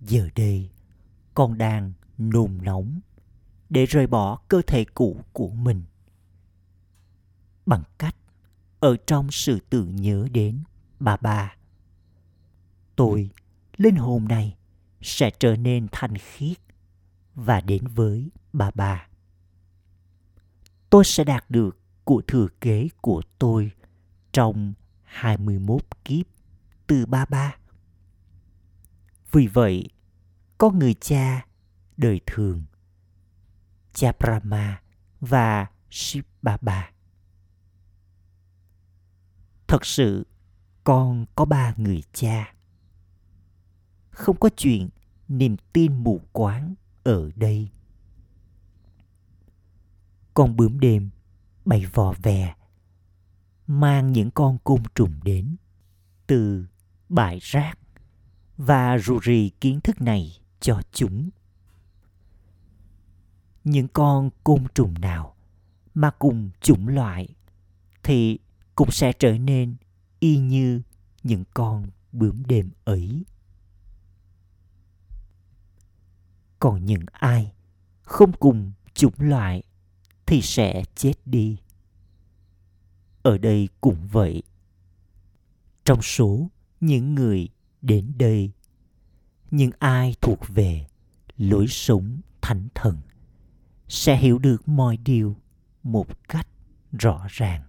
Giờ 0.00 0.28
đây 0.34 0.70
con 1.34 1.58
đang 1.58 1.92
nôn 2.18 2.58
nóng 2.62 3.00
để 3.70 3.86
rời 3.86 4.06
bỏ 4.06 4.38
cơ 4.48 4.62
thể 4.66 4.84
cũ 4.84 5.20
của 5.32 5.50
mình. 5.50 5.84
Bằng 7.66 7.82
cách 7.98 8.16
ở 8.80 8.96
trong 9.06 9.30
sự 9.30 9.58
tưởng 9.70 9.96
nhớ 9.96 10.28
đến 10.32 10.62
bà 11.00 11.16
bà 11.16 11.55
tôi 12.96 13.30
linh 13.76 13.96
hồn 13.96 14.28
này 14.28 14.56
sẽ 15.02 15.30
trở 15.38 15.56
nên 15.56 15.86
thanh 15.92 16.18
khiết 16.18 16.58
và 17.34 17.60
đến 17.60 17.86
với 17.86 18.30
bà 18.52 18.70
bà 18.74 19.06
tôi 20.90 21.04
sẽ 21.04 21.24
đạt 21.24 21.50
được 21.50 21.78
của 22.04 22.22
thừa 22.26 22.48
kế 22.60 22.88
của 23.00 23.22
tôi 23.38 23.70
trong 24.32 24.74
21 25.04 25.82
kiếp 26.04 26.26
từ 26.86 27.06
ba 27.06 27.24
ba. 27.24 27.56
Vì 29.32 29.46
vậy, 29.46 29.88
có 30.58 30.70
người 30.70 30.94
cha 30.94 31.46
đời 31.96 32.20
thường, 32.26 32.64
cha 33.92 34.12
Brahma 34.18 34.82
và 35.20 35.66
Shiv 35.90 36.24
Baba. 36.42 36.90
Thật 39.66 39.86
sự, 39.86 40.26
con 40.84 41.26
có 41.34 41.44
ba 41.44 41.74
người 41.76 42.02
cha. 42.12 42.54
Không 44.16 44.36
có 44.36 44.50
chuyện 44.56 44.88
niềm 45.28 45.56
tin 45.72 46.04
mù 46.04 46.20
quáng 46.32 46.74
ở 47.04 47.30
đây. 47.36 47.68
Con 50.34 50.56
bướm 50.56 50.80
đêm 50.80 51.10
bay 51.64 51.86
vò 51.92 52.14
vè, 52.22 52.54
mang 53.66 54.12
những 54.12 54.30
con 54.30 54.58
côn 54.64 54.82
trùng 54.94 55.12
đến 55.24 55.56
từ 56.26 56.66
bãi 57.08 57.38
rác 57.42 57.78
và 58.56 58.98
rù 58.98 59.18
rì 59.22 59.50
kiến 59.60 59.80
thức 59.80 60.00
này 60.00 60.38
cho 60.60 60.80
chúng. 60.92 61.30
Những 63.64 63.88
con 63.88 64.30
côn 64.44 64.64
trùng 64.74 64.94
nào 65.00 65.34
mà 65.94 66.10
cùng 66.10 66.50
chủng 66.60 66.88
loại 66.88 67.28
thì 68.02 68.38
cũng 68.74 68.90
sẽ 68.90 69.12
trở 69.12 69.38
nên 69.38 69.76
y 70.20 70.38
như 70.38 70.82
những 71.22 71.44
con 71.54 71.86
bướm 72.12 72.42
đêm 72.46 72.70
ấy. 72.84 73.24
Còn 76.58 76.86
những 76.86 77.04
ai 77.12 77.52
không 78.02 78.32
cùng 78.32 78.72
chủng 78.94 79.14
loại 79.18 79.62
thì 80.26 80.42
sẽ 80.42 80.84
chết 80.94 81.12
đi. 81.26 81.58
Ở 83.22 83.38
đây 83.38 83.68
cũng 83.80 84.08
vậy. 84.12 84.42
Trong 85.84 86.02
số 86.02 86.48
những 86.80 87.14
người 87.14 87.48
đến 87.82 88.12
đây, 88.16 88.50
những 89.50 89.70
ai 89.78 90.14
thuộc 90.20 90.38
về 90.48 90.86
lối 91.36 91.66
sống 91.68 92.20
thánh 92.40 92.68
thần 92.74 92.98
sẽ 93.88 94.16
hiểu 94.16 94.38
được 94.38 94.68
mọi 94.68 94.96
điều 94.96 95.36
một 95.82 96.28
cách 96.28 96.48
rõ 96.92 97.26
ràng. 97.28 97.62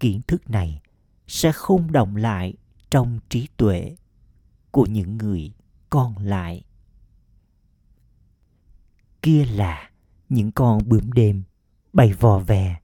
Kiến 0.00 0.20
thức 0.26 0.50
này 0.50 0.80
sẽ 1.26 1.52
không 1.52 1.92
động 1.92 2.16
lại 2.16 2.54
trong 2.90 3.20
trí 3.28 3.48
tuệ 3.56 3.96
của 4.70 4.86
những 4.86 5.18
người 5.18 5.52
còn 5.90 6.18
lại 6.18 6.64
kia 9.28 9.44
là 9.44 9.90
những 10.28 10.52
con 10.52 10.78
bướm 10.86 11.12
đêm 11.12 11.42
bay 11.92 12.12
vò 12.12 12.38
vè. 12.38 12.80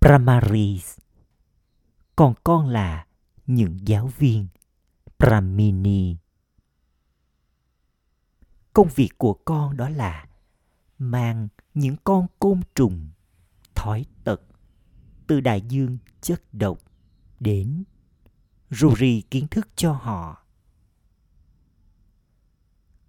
Brahmaris. 0.00 0.98
Còn 2.16 2.34
con 2.44 2.68
là 2.68 3.06
những 3.46 3.88
giáo 3.88 4.06
viên 4.06 4.48
Brahmini. 5.18 6.16
Công 8.72 8.88
việc 8.94 9.10
của 9.18 9.34
con 9.34 9.76
đó 9.76 9.88
là 9.88 10.28
mang 10.98 11.48
những 11.74 11.96
con 12.04 12.26
côn 12.38 12.60
trùng, 12.74 13.10
thói 13.74 14.06
tật 14.24 14.40
từ 15.26 15.40
đại 15.40 15.60
dương 15.60 15.98
chất 16.20 16.42
độc 16.54 16.78
đến 17.40 17.84
rù 18.70 18.94
rì 18.94 19.20
kiến 19.20 19.48
thức 19.48 19.68
cho 19.76 19.92
họ. 19.92 20.46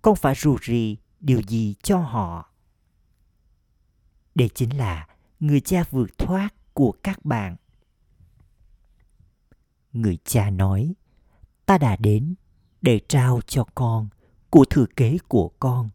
Con 0.01 0.15
phải 0.15 0.35
rù 0.35 0.57
rì 0.61 0.97
điều 1.19 1.41
gì 1.41 1.75
cho 1.83 1.97
họ 1.97 2.49
đây 4.39 4.49
chính 4.55 4.77
là 4.77 5.07
người 5.39 5.61
cha 5.61 5.83
vượt 5.91 6.17
thoát 6.17 6.49
của 6.73 6.93
các 7.03 7.25
bạn. 7.25 7.55
Người 9.93 10.17
cha 10.23 10.49
nói, 10.49 10.93
ta 11.65 11.77
đã 11.77 11.95
đến 11.95 12.35
để 12.81 12.99
trao 13.07 13.39
cho 13.47 13.65
con 13.75 14.07
của 14.49 14.65
thừa 14.65 14.85
kế 14.95 15.17
của 15.27 15.51
con. 15.59 15.89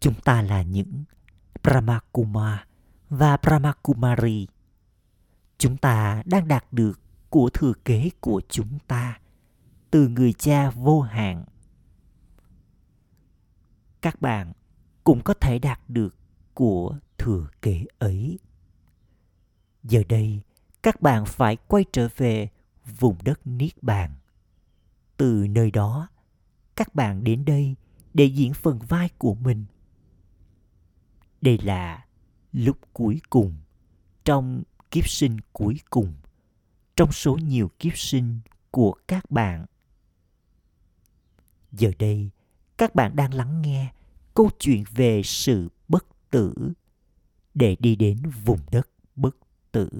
Chúng 0.00 0.14
ta 0.24 0.42
là 0.42 0.62
những 0.62 1.04
Brahmakuma 1.62 2.66
và 3.08 3.36
Brahmakumari. 3.36 4.46
Chúng 5.58 5.76
ta 5.76 6.22
đang 6.26 6.48
đạt 6.48 6.72
được 6.72 7.00
của 7.30 7.50
thừa 7.54 7.72
kế 7.84 8.10
của 8.20 8.42
chúng 8.48 8.78
ta 8.86 9.20
từ 9.90 10.08
người 10.08 10.32
cha 10.32 10.70
vô 10.70 11.00
hạn. 11.00 11.44
Các 14.00 14.20
bạn 14.20 14.52
cũng 15.04 15.22
có 15.22 15.34
thể 15.34 15.58
đạt 15.58 15.80
được 15.88 16.16
của 16.54 16.98
thừa 17.18 17.46
kế 17.62 17.84
ấy. 17.98 18.38
Giờ 19.82 20.02
đây, 20.08 20.40
các 20.82 21.02
bạn 21.02 21.24
phải 21.26 21.56
quay 21.56 21.84
trở 21.92 22.08
về 22.16 22.48
vùng 22.98 23.16
đất 23.24 23.40
niết 23.44 23.82
bàn. 23.82 24.14
Từ 25.16 25.46
nơi 25.50 25.70
đó, 25.70 26.08
các 26.76 26.94
bạn 26.94 27.24
đến 27.24 27.44
đây 27.44 27.74
để 28.14 28.24
diễn 28.24 28.54
phần 28.54 28.78
vai 28.78 29.08
của 29.18 29.34
mình. 29.34 29.64
Đây 31.40 31.58
là 31.58 32.06
lúc 32.52 32.78
cuối 32.92 33.20
cùng 33.30 33.54
trong 34.24 34.62
kiếp 34.90 35.08
sinh 35.08 35.36
cuối 35.52 35.80
cùng, 35.90 36.14
trong 36.96 37.12
số 37.12 37.36
nhiều 37.36 37.70
kiếp 37.78 37.96
sinh 37.96 38.40
của 38.70 38.94
các 39.08 39.30
bạn. 39.30 39.66
Giờ 41.72 41.90
đây 41.98 42.30
các 42.78 42.94
bạn 42.94 43.16
đang 43.16 43.34
lắng 43.34 43.62
nghe 43.62 43.92
câu 44.34 44.50
chuyện 44.58 44.84
về 44.90 45.22
sự 45.24 45.68
bất 45.88 46.06
tử 46.30 46.72
để 47.54 47.76
đi 47.80 47.96
đến 47.96 48.22
vùng 48.44 48.60
đất 48.70 48.88
bất 49.16 49.36
tử. 49.72 49.90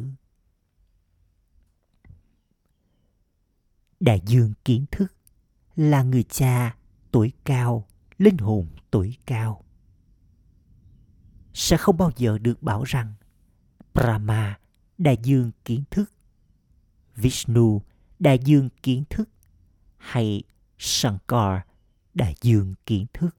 Đại 4.00 4.20
dương 4.26 4.52
kiến 4.64 4.84
thức 4.90 5.14
là 5.76 6.02
người 6.02 6.22
cha 6.22 6.76
tuổi 7.10 7.32
cao, 7.44 7.86
linh 8.18 8.38
hồn 8.38 8.66
tuổi 8.90 9.16
cao. 9.26 9.64
Sẽ 11.54 11.76
không 11.76 11.96
bao 11.96 12.10
giờ 12.16 12.38
được 12.38 12.62
bảo 12.62 12.84
rằng 12.84 13.14
Brahma 13.94 14.58
đại 14.98 15.16
dương 15.22 15.50
kiến 15.64 15.84
thức 15.90 16.10
vishnu 17.16 17.82
đại 18.18 18.38
dương 18.38 18.68
kiến 18.82 19.04
thức 19.10 19.28
hay 19.96 20.42
shankar 20.78 21.60
đại 22.16 22.34
dương 22.40 22.74
kiến 22.86 23.06
thức 23.12 23.36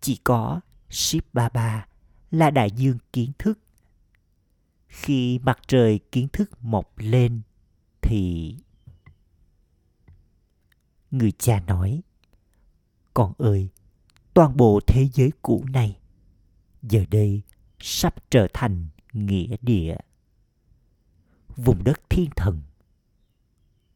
chỉ 0.00 0.20
có 0.24 0.60
ship 0.90 1.34
ba 1.34 1.48
ba 1.48 1.86
là 2.30 2.50
đại 2.50 2.70
dương 2.70 2.98
kiến 3.12 3.32
thức. 3.38 3.58
Khi 4.88 5.38
mặt 5.38 5.58
trời 5.66 6.00
kiến 6.12 6.28
thức 6.32 6.50
mọc 6.60 6.92
lên 6.96 7.40
thì 8.02 8.54
người 11.10 11.32
cha 11.32 11.60
nói, 11.60 12.02
con 13.14 13.32
ơi, 13.38 13.68
toàn 14.34 14.56
bộ 14.56 14.80
thế 14.86 15.08
giới 15.14 15.30
cũ 15.42 15.64
này 15.68 15.98
giờ 16.82 17.04
đây 17.10 17.42
sắp 17.78 18.14
trở 18.30 18.48
thành 18.52 18.88
nghĩa 19.12 19.56
địa 19.62 19.96
vùng 21.56 21.84
đất 21.84 22.00
thiên 22.10 22.30
thần, 22.36 22.62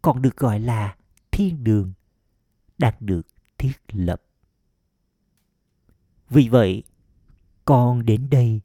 còn 0.02 0.22
được 0.22 0.36
gọi 0.36 0.60
là 0.60 0.96
thiên 1.30 1.64
đường 1.64 1.92
đang 2.80 2.94
được 3.00 3.26
thiết 3.58 3.76
lập. 3.92 4.22
Vì 6.28 6.48
vậy, 6.48 6.82
con 7.64 8.06
đến 8.06 8.30
đây 8.30 8.60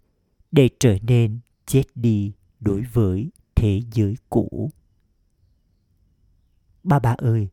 để 0.51 0.69
trở 0.79 0.97
nên 1.01 1.39
chết 1.65 1.83
đi 1.95 2.33
đối 2.59 2.81
với 2.81 3.31
thế 3.55 3.81
giới 3.91 4.15
cũ. 4.29 4.71
Ba 6.83 6.99
ba 6.99 7.15
ơi, 7.17 7.49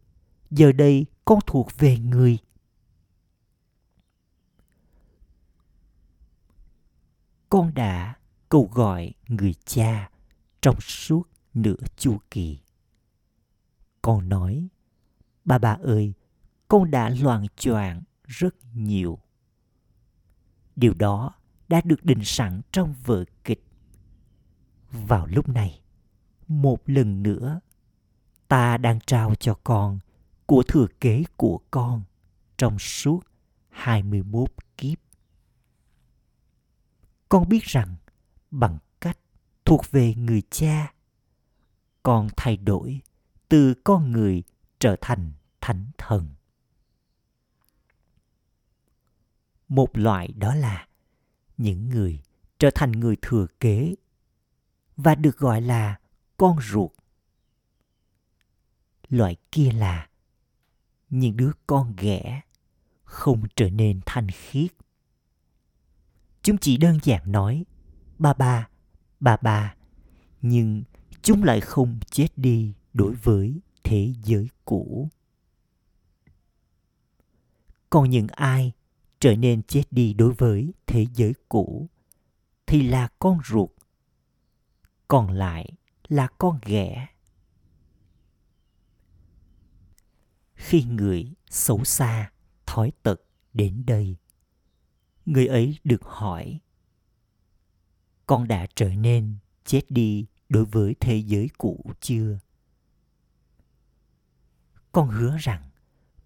giờ 0.51 0.73
đây 0.73 1.07
con 1.25 1.39
thuộc 1.47 1.69
về 1.79 1.99
người. 1.99 2.39
Con 7.49 7.75
đã 7.75 8.17
cầu 8.49 8.71
gọi 8.73 9.15
người 9.29 9.55
cha 9.65 10.11
trong 10.61 10.81
suốt 10.81 11.23
nửa 11.55 11.77
chu 11.97 12.19
kỳ. 12.31 12.59
Con 14.03 14.29
nói, 14.29 14.69
ba 15.45 15.59
ba 15.59 15.79
ơi 15.83 16.13
con 16.73 16.91
đã 16.91 17.09
loạn 17.09 17.47
choạng 17.57 18.03
rất 18.25 18.55
nhiều 18.75 19.19
điều 20.77 20.95
đó 20.95 21.35
đã 21.69 21.81
được 21.85 22.05
định 22.05 22.25
sẵn 22.25 22.61
trong 22.73 22.95
vở 23.05 23.25
kịch 23.45 23.65
vào 24.91 25.27
lúc 25.27 25.49
này 25.49 25.81
một 26.49 26.83
lần 26.87 27.23
nữa 27.23 27.61
ta 28.49 28.77
đang 28.77 28.99
trao 29.07 29.35
cho 29.35 29.55
con 29.65 29.99
của 30.47 30.63
thừa 30.69 30.87
kế 31.01 31.25
của 31.37 31.61
con 31.71 32.03
trong 32.57 32.79
suốt 32.79 33.21
21 33.69 34.51
kiếp. 34.77 34.99
Con 37.29 37.49
biết 37.49 37.65
rằng 37.65 37.97
bằng 38.51 38.79
cách 39.01 39.19
thuộc 39.65 39.91
về 39.91 40.15
người 40.15 40.43
cha, 40.51 40.93
con 42.03 42.29
thay 42.37 42.57
đổi 42.57 43.01
từ 43.49 43.75
con 43.85 44.13
người 44.13 44.43
trở 44.79 44.97
thành 45.01 45.33
thánh 45.61 45.87
thần. 45.99 46.29
Một 49.73 49.99
loại 49.99 50.29
đó 50.29 50.55
là 50.55 50.87
những 51.57 51.89
người 51.89 52.21
trở 52.59 52.71
thành 52.75 52.93
người 52.93 53.17
thừa 53.23 53.47
kế 53.61 53.95
và 54.97 55.15
được 55.15 55.39
gọi 55.39 55.61
là 55.61 55.99
con 56.37 56.57
ruột. 56.61 56.91
Loại 59.09 59.37
kia 59.53 59.71
là 59.73 60.09
những 61.11 61.37
đứa 61.37 61.51
con 61.67 61.95
ghẻ 61.97 62.41
không 63.05 63.43
trở 63.57 63.71
nên 63.71 64.01
thanh 64.07 64.29
khiết. 64.29 64.73
Chúng 66.43 66.59
chỉ 66.59 66.77
đơn 66.77 66.99
giản 67.03 67.33
nói 67.33 67.65
ba 68.19 68.33
ba, 68.35 68.69
ba 69.21 69.37
ba, 69.37 69.75
nhưng 70.43 70.83
chúng 71.23 71.45
lại 71.45 71.61
không 71.61 71.99
chết 72.11 72.29
đi 72.37 72.75
đối 72.93 73.15
với 73.15 73.61
thế 73.85 74.15
giới 74.25 74.49
cũ. 74.65 75.09
Còn 77.91 78.11
những 78.11 78.27
ai 78.27 78.73
trở 79.23 79.37
nên 79.37 79.63
chết 79.63 79.83
đi 79.91 80.15
đối 80.15 80.33
với 80.33 80.75
thế 80.87 81.07
giới 81.15 81.33
cũ, 81.49 81.89
thì 82.67 82.83
là 82.83 83.09
con 83.19 83.39
ruột, 83.45 83.71
còn 85.09 85.31
lại 85.31 85.73
là 86.09 86.29
con 86.39 86.59
ghẻ. 86.65 87.07
Khi 90.55 90.83
người 90.83 91.33
xấu 91.51 91.85
xa, 91.85 92.33
thói 92.67 92.93
tật 93.03 93.21
đến 93.53 93.83
đây, 93.87 94.17
người 95.27 95.47
ấy 95.47 95.79
được 95.85 96.03
hỏi, 96.03 96.61
con 98.27 98.49
đã 98.49 98.67
trở 98.75 98.89
nên 98.89 99.37
chết 99.65 99.83
đi 99.89 100.27
đối 100.49 100.65
với 100.65 100.95
thế 101.01 101.17
giới 101.17 101.49
cũ 101.59 101.93
chưa? 102.01 102.39
Con 104.93 105.09
hứa 105.09 105.37
rằng 105.41 105.71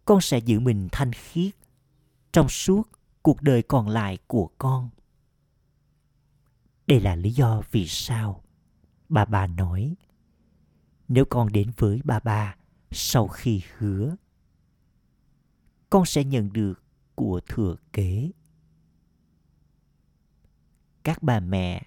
con 0.05 0.21
sẽ 0.21 0.39
giữ 0.39 0.61
mình 0.61 0.89
thanh 0.93 1.13
khiết 1.13 1.55
trong 2.37 2.49
suốt 2.49 2.83
cuộc 3.23 3.43
đời 3.43 3.63
còn 3.63 3.89
lại 3.89 4.19
của 4.27 4.51
con. 4.59 4.91
Đây 6.87 7.01
là 7.01 7.17
lý 7.17 7.31
do 7.31 7.63
vì 7.71 7.87
sao 7.87 8.45
bà 9.09 9.25
bà 9.25 9.47
nói, 9.47 9.97
nếu 11.09 11.25
con 11.31 11.53
đến 11.53 11.71
với 11.77 12.01
bà 12.05 12.21
bà 12.21 12.57
sau 12.91 13.29
khi 13.29 13.63
hứa, 13.77 14.17
con 15.91 16.07
sẽ 16.07 16.25
nhận 16.25 16.53
được 16.53 16.83
của 17.15 17.41
thừa 17.49 17.77
kế. 17.93 18.31
Các 21.03 21.23
bà 21.23 21.41
mẹ 21.41 21.87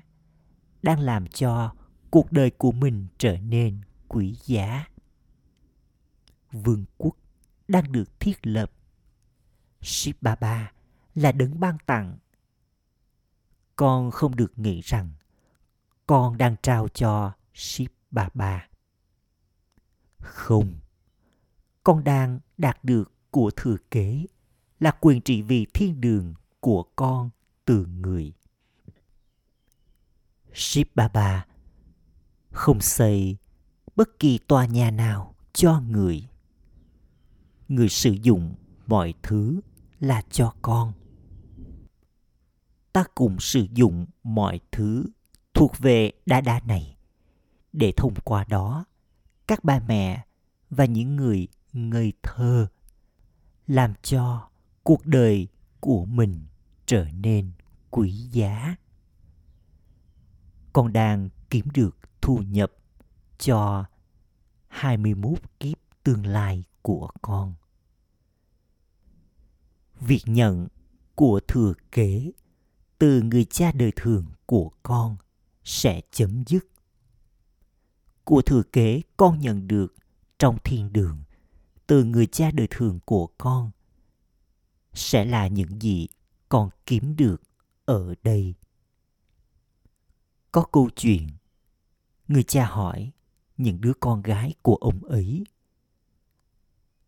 đang 0.81 0.99
làm 0.99 1.27
cho 1.27 1.75
cuộc 2.11 2.31
đời 2.31 2.51
của 2.51 2.71
mình 2.71 3.07
trở 3.17 3.37
nên 3.37 3.81
quý 4.07 4.35
giá. 4.45 4.87
Vương 6.51 6.85
quốc 6.97 7.15
đang 7.67 7.91
được 7.91 8.19
thiết 8.19 8.47
lập 8.47 8.71
Ship 9.81 10.21
Baba 10.21 10.71
là 11.15 11.31
đấng 11.31 11.59
ban 11.59 11.77
tặng. 11.85 12.17
Con 13.75 14.11
không 14.11 14.35
được 14.35 14.59
nghĩ 14.59 14.81
rằng 14.81 15.09
con 16.07 16.37
đang 16.37 16.55
trao 16.61 16.87
cho 16.87 17.31
Ship 17.53 17.91
Baba. 18.11 18.67
Không, 20.19 20.73
con 21.83 22.03
đang 22.03 22.39
đạt 22.57 22.83
được 22.83 23.11
của 23.31 23.51
thừa 23.55 23.77
kế 23.91 24.25
là 24.79 24.91
quyền 24.91 25.21
trị 25.21 25.41
vì 25.41 25.65
thiên 25.73 26.01
đường 26.01 26.33
của 26.59 26.83
con 26.95 27.29
từ 27.65 27.85
người. 27.85 28.33
Ship 30.53 30.95
Baba 30.95 31.45
không 32.51 32.81
xây 32.81 33.37
bất 33.95 34.19
kỳ 34.19 34.37
tòa 34.37 34.65
nhà 34.65 34.91
nào 34.91 35.35
cho 35.53 35.79
người. 35.79 36.27
Người 37.67 37.89
sử 37.89 38.11
dụng 38.11 38.55
mọi 38.87 39.13
thứ 39.23 39.59
là 39.99 40.21
cho 40.29 40.53
con 40.61 40.93
ta 42.93 43.03
cùng 43.15 43.39
sử 43.39 43.67
dụng 43.73 44.05
mọi 44.23 44.59
thứ 44.71 45.05
thuộc 45.53 45.71
về 45.79 46.11
đa 46.25 46.41
đa 46.41 46.59
này 46.59 46.97
để 47.73 47.93
thông 47.97 48.13
qua 48.23 48.45
đó, 48.49 48.85
các 49.47 49.63
ba 49.63 49.79
mẹ 49.87 50.25
và 50.69 50.85
những 50.85 51.15
người 51.15 51.47
ngây 51.73 52.13
thơ 52.23 52.67
làm 53.67 53.93
cho 54.01 54.49
cuộc 54.83 55.05
đời 55.05 55.47
của 55.79 56.05
mình 56.05 56.45
trở 56.85 57.07
nên 57.13 57.51
quý 57.89 58.11
giá 58.11 58.75
con 60.73 60.93
đang 60.93 61.29
kiếm 61.49 61.65
được 61.73 61.97
thu 62.21 62.37
nhập 62.37 62.71
cho 63.37 63.85
21 64.67 65.39
kiếp 65.59 65.77
tương 66.03 66.25
lai 66.25 66.63
của 66.81 67.09
con. 67.21 67.53
Việc 69.99 70.21
nhận 70.25 70.67
của 71.15 71.39
thừa 71.47 71.73
kế 71.91 72.31
từ 72.97 73.21
người 73.21 73.45
cha 73.45 73.71
đời 73.71 73.91
thường 73.95 74.25
của 74.45 74.71
con 74.83 75.17
sẽ 75.63 76.01
chấm 76.11 76.43
dứt. 76.47 76.67
Của 78.23 78.41
thừa 78.41 78.63
kế 78.63 79.01
con 79.17 79.39
nhận 79.39 79.67
được 79.67 79.95
trong 80.39 80.57
thiên 80.63 80.93
đường 80.93 81.23
từ 81.87 82.03
người 82.03 82.27
cha 82.27 82.51
đời 82.51 82.67
thường 82.69 82.99
của 83.05 83.27
con 83.37 83.71
sẽ 84.93 85.25
là 85.25 85.47
những 85.47 85.81
gì 85.81 86.07
con 86.49 86.69
kiếm 86.85 87.15
được 87.15 87.41
ở 87.85 88.15
đây. 88.23 88.53
Có 90.51 90.65
câu 90.71 90.89
chuyện, 90.95 91.27
người 92.27 92.43
cha 92.43 92.65
hỏi 92.65 93.11
những 93.57 93.81
đứa 93.81 93.93
con 93.99 94.21
gái 94.21 94.53
của 94.61 94.75
ông 94.75 95.03
ấy 95.03 95.43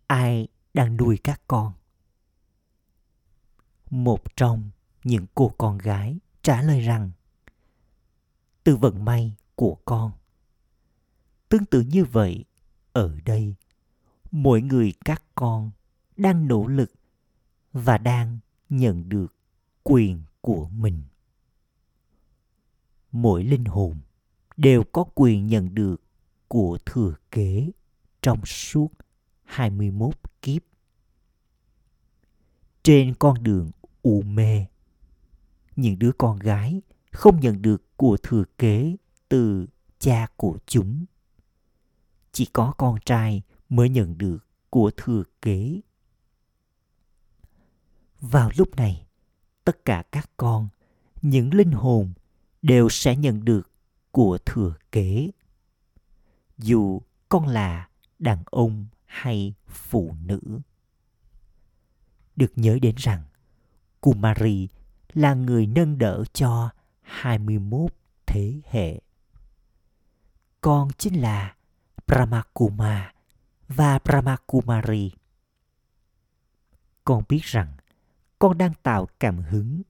ai 0.08 0.48
đang 0.74 0.98
nuôi 0.98 1.18
các 1.24 1.42
con 1.48 1.74
một 3.92 4.36
trong 4.36 4.70
những 5.04 5.26
cô 5.36 5.54
con 5.58 5.78
gái 5.78 6.18
trả 6.42 6.62
lời 6.62 6.82
rằng 6.82 7.12
từ 8.64 8.76
vận 8.76 9.06
may 9.06 9.36
của 9.56 9.78
con 9.86 10.12
tương 11.50 11.66
tự 11.66 11.82
như 11.82 12.06
vậy, 12.06 12.46
ở 12.94 13.18
đây, 13.26 13.56
mỗi 14.32 14.62
người 14.62 14.94
các 15.06 15.24
con 15.36 15.72
đang 16.18 16.48
nỗ 16.48 16.68
lực 16.68 16.92
và 17.74 17.98
đang 17.98 18.40
nhận 18.70 19.10
được 19.10 19.36
quyền 19.84 20.24
của 20.42 20.70
mình 20.70 21.02
mỗi 23.12 23.44
linh 23.44 23.66
hồn 23.66 23.98
đều 24.58 24.84
có 24.84 25.04
quyền 25.16 25.48
nhận 25.48 25.76
được 25.76 26.02
của 26.48 26.78
thừa 26.86 27.16
kế 27.32 27.72
trong 28.22 28.46
suốt 28.46 28.88
21 29.44 30.16
kiếp. 30.42 30.62
Trên 32.84 33.14
con 33.20 33.44
đường 33.44 33.72
u 34.02 34.22
mê, 34.22 34.66
những 35.76 36.00
đứa 36.00 36.12
con 36.18 36.40
gái 36.40 36.82
không 37.12 37.40
nhận 37.40 37.62
được 37.62 37.98
của 37.98 38.18
thừa 38.24 38.44
kế 38.58 38.96
từ 39.30 39.68
cha 40.00 40.28
của 40.36 40.58
chúng. 40.66 41.06
Chỉ 42.32 42.46
có 42.46 42.74
con 42.78 43.00
trai 43.06 43.42
mới 43.70 43.90
nhận 43.90 44.18
được 44.18 44.38
của 44.70 44.92
thừa 44.98 45.24
kế. 45.42 45.82
Vào 48.22 48.52
lúc 48.58 48.76
này, 48.76 49.06
tất 49.64 49.86
cả 49.86 50.04
các 50.12 50.30
con, 50.38 50.70
những 51.22 51.54
linh 51.54 51.72
hồn 51.72 52.14
đều 52.62 52.90
sẽ 52.90 53.16
nhận 53.16 53.46
được 53.46 53.72
của 54.12 54.38
thừa 54.46 54.74
kế. 54.92 55.32
Dù 56.58 57.02
con 57.30 57.48
là 57.48 57.90
đàn 58.20 58.44
ông 58.46 58.86
hay 59.06 59.54
phụ 59.68 60.16
nữ. 60.26 60.42
Được 62.36 62.52
nhớ 62.56 62.80
đến 62.82 62.96
rằng, 62.98 63.24
Kumari 64.02 64.68
là 65.14 65.34
người 65.34 65.68
nâng 65.68 65.98
đỡ 65.98 66.24
cho 66.34 66.70
21 67.02 67.92
thế 68.26 68.62
hệ. 68.66 69.02
Con 70.62 70.90
chính 70.98 71.22
là 71.22 71.56
Brahmakuma 72.08 73.14
và 73.68 74.00
Brahmakumari. 74.04 75.12
Con 77.04 77.24
biết 77.30 77.44
rằng 77.44 77.74
con 78.40 78.58
đang 78.58 78.74
tạo 78.84 79.08
cảm 79.20 79.38
hứng 79.38 79.82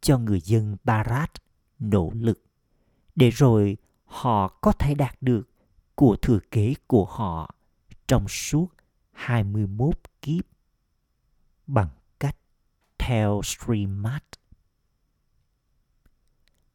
cho 0.00 0.18
người 0.18 0.40
dân 0.40 0.76
Bharat 0.84 1.30
nỗ 1.78 2.10
lực 2.14 2.44
để 3.16 3.30
rồi 3.30 3.76
họ 4.04 4.48
có 4.48 4.72
thể 4.72 4.94
đạt 4.94 5.16
được 5.20 5.50
của 5.94 6.16
thừa 6.22 6.38
kế 6.50 6.74
của 6.86 7.04
họ 7.04 7.54
trong 8.06 8.28
suốt 8.28 8.66
21 9.12 9.94
kiếp 10.22 10.44
bằng 11.66 11.88
theo 13.10 13.40
Srimad. 13.44 14.22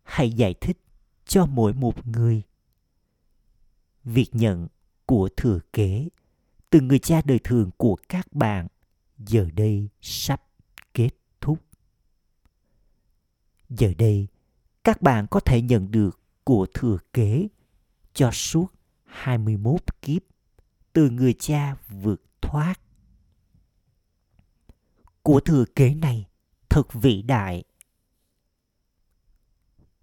Hãy 0.03 0.31
giải 0.31 0.53
thích 0.53 0.77
cho 1.25 1.45
mỗi 1.45 1.73
một 1.73 2.07
người 2.07 2.41
việc 4.03 4.29
nhận 4.31 4.67
của 5.05 5.29
thừa 5.37 5.59
kế 5.73 6.09
từ 6.69 6.81
người 6.81 6.99
cha 6.99 7.21
đời 7.25 7.39
thường 7.43 7.71
của 7.77 7.97
các 8.09 8.33
bạn 8.33 8.67
giờ 9.17 9.47
đây 9.53 9.89
sắp 10.01 10.43
kết 10.93 11.09
thúc. 11.41 11.59
Giờ 13.69 13.93
đây, 13.97 14.27
các 14.83 15.01
bạn 15.01 15.27
có 15.31 15.39
thể 15.39 15.61
nhận 15.61 15.91
được 15.91 16.19
của 16.43 16.67
thừa 16.73 16.97
kế 17.13 17.47
cho 18.13 18.31
suốt 18.31 18.67
21 19.05 19.81
kiếp 20.01 20.21
từ 20.93 21.09
người 21.09 21.33
cha 21.33 21.75
vượt 21.89 22.21
thoát. 22.41 22.84
Của 25.25 25.39
thừa 25.39 25.65
kế 25.75 25.95
này 25.95 26.27
thật 26.69 26.93
vĩ 26.93 27.21
đại. 27.21 27.63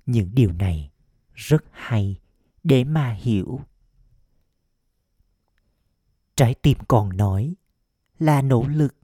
Những 0.06 0.30
điều 0.34 0.52
này 0.52 0.90
rất 1.34 1.64
hay 1.70 2.20
để 2.64 2.84
mà 2.84 3.12
hiểu. 3.12 3.60
Trái 6.36 6.54
tim 6.54 6.78
còn 6.88 7.16
nói 7.16 7.54
là 8.18 8.42
nỗ 8.42 8.66
lực, 8.68 8.94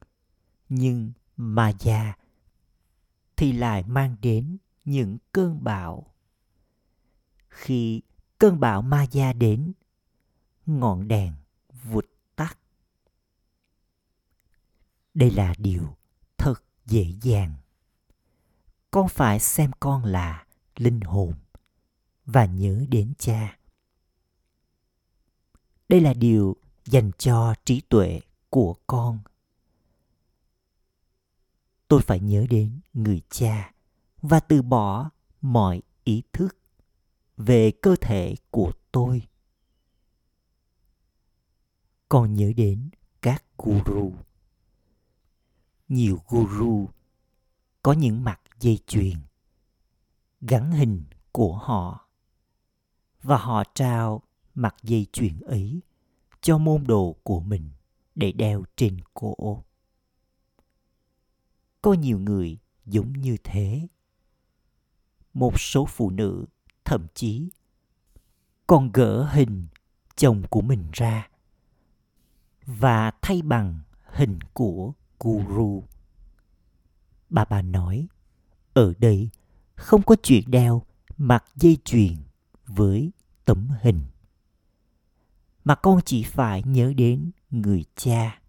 nhưng 0.69 1.13
mà 1.37 1.73
già 1.81 2.17
thì 3.37 3.53
lại 3.53 3.83
mang 3.83 4.17
đến 4.23 4.57
những 4.85 5.19
cơn 5.33 5.65
bão. 5.65 6.15
Khi 7.49 8.03
cơn 8.39 8.61
bão 8.61 8.83
ma 8.83 9.07
gia 9.11 9.33
đến, 9.33 9.73
ngọn 10.67 11.09
đèn 11.09 11.33
vụt 11.83 12.07
tắt. 12.37 12.59
Đây 15.15 15.31
là 15.31 15.55
điều 15.59 15.98
dễ 16.89 17.07
dàng. 17.23 17.55
Con 18.91 19.09
phải 19.09 19.41
xem 19.41 19.71
con 19.81 20.05
là 20.05 20.47
linh 20.77 21.01
hồn 21.01 21.35
và 22.27 22.45
nhớ 22.45 22.85
đến 22.89 23.13
cha. 23.19 23.59
Đây 25.89 26.01
là 26.01 26.15
điều 26.15 26.57
dành 26.85 27.11
cho 27.19 27.55
trí 27.65 27.81
tuệ 27.81 28.21
của 28.51 28.75
con. 28.87 29.19
Tôi 31.89 32.01
phải 32.01 32.21
nhớ 32.21 32.47
đến 32.51 32.81
người 32.93 33.23
cha 33.31 33.73
và 34.23 34.41
từ 34.41 34.63
bỏ 34.63 35.11
mọi 35.41 35.83
ý 36.05 36.23
thức 36.33 36.57
về 37.37 37.71
cơ 37.71 37.97
thể 38.01 38.35
của 38.51 38.73
tôi 38.93 39.23
Con 42.09 42.35
nhớ 42.35 42.53
đến 42.57 42.91
các 43.23 43.45
guru 43.59 44.13
nhiều 45.89 46.23
guru, 46.29 46.89
có 47.83 47.93
những 47.93 48.25
mặt 48.25 48.41
dây 48.61 48.79
chuyền, 48.87 49.17
gắn 50.41 50.73
hình 50.73 51.05
của 51.33 51.57
họ, 51.57 52.09
và 53.23 53.37
họ 53.37 53.65
trao 53.75 54.23
mặt 54.55 54.77
dây 54.83 55.07
chuyền 55.13 55.41
ấy 55.41 55.81
cho 56.41 56.59
môn 56.59 56.85
đồ 56.87 57.17
của 57.23 57.41
mình 57.41 57.71
để 58.15 58.33
đeo 58.33 58.65
trên 58.77 59.01
cổ. 59.15 59.65
Có 61.83 61.93
nhiều 61.93 62.19
người 62.19 62.59
giống 62.87 63.13
như 63.13 63.37
thế. 63.45 63.89
Một 65.35 65.61
số 65.61 65.87
phụ 65.87 66.11
nữ, 66.11 66.45
thậm 66.85 67.07
chí, 67.15 67.51
còn 68.67 68.93
gỡ 68.93 69.25
hình 69.25 69.67
chồng 70.17 70.43
của 70.51 70.61
mình 70.61 70.89
ra 70.93 71.29
và 72.67 73.11
thay 73.23 73.43
bằng 73.43 73.81
hình 74.05 74.39
của 74.53 74.93
guru. 75.21 75.85
Bà 77.31 77.45
bà 77.45 77.63
nói, 77.63 78.09
ở 78.75 78.93
đây 78.99 79.31
không 79.75 80.03
có 80.03 80.17
chuyện 80.23 80.45
đeo 80.47 80.83
mặc 81.17 81.45
dây 81.55 81.79
chuyền 81.85 82.17
với 82.67 83.11
tấm 83.45 83.69
hình. 83.81 84.01
Mà 85.65 85.75
con 85.75 86.01
chỉ 86.05 86.23
phải 86.23 86.63
nhớ 86.63 86.93
đến 86.97 87.31
người 87.51 87.85
cha. 87.97 88.41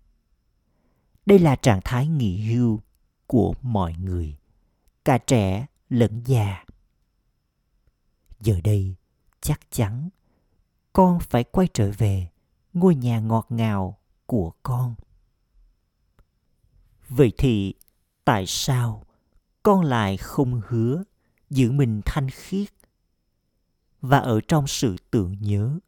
Đây 1.25 1.39
là 1.39 1.55
trạng 1.55 1.79
thái 1.83 2.07
nghỉ 2.07 2.53
hưu 2.53 2.79
của 3.27 3.53
mọi 3.61 3.93
người, 3.93 4.37
cả 5.05 5.17
trẻ 5.17 5.65
lẫn 5.89 6.23
già 6.25 6.65
giờ 8.39 8.61
đây 8.63 8.95
chắc 9.41 9.59
chắn 9.71 10.09
con 10.93 11.19
phải 11.19 11.43
quay 11.43 11.67
trở 11.73 11.91
về 11.97 12.27
ngôi 12.73 12.95
nhà 12.95 13.19
ngọt 13.19 13.45
ngào 13.49 13.97
của 14.25 14.51
con 14.63 14.95
vậy 17.09 17.31
thì 17.37 17.73
tại 18.25 18.45
sao 18.47 19.03
con 19.63 19.81
lại 19.81 20.17
không 20.17 20.61
hứa 20.67 21.03
giữ 21.49 21.71
mình 21.71 22.01
thanh 22.05 22.29
khiết 22.29 22.69
và 24.01 24.19
ở 24.19 24.41
trong 24.47 24.67
sự 24.67 24.95
tưởng 25.11 25.35
nhớ 25.39 25.79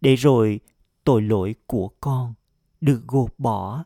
để 0.00 0.14
rồi 0.14 0.60
tội 1.04 1.22
lỗi 1.22 1.54
của 1.66 1.90
con 2.00 2.34
được 2.80 3.02
gột 3.06 3.34
bỏ 3.38 3.84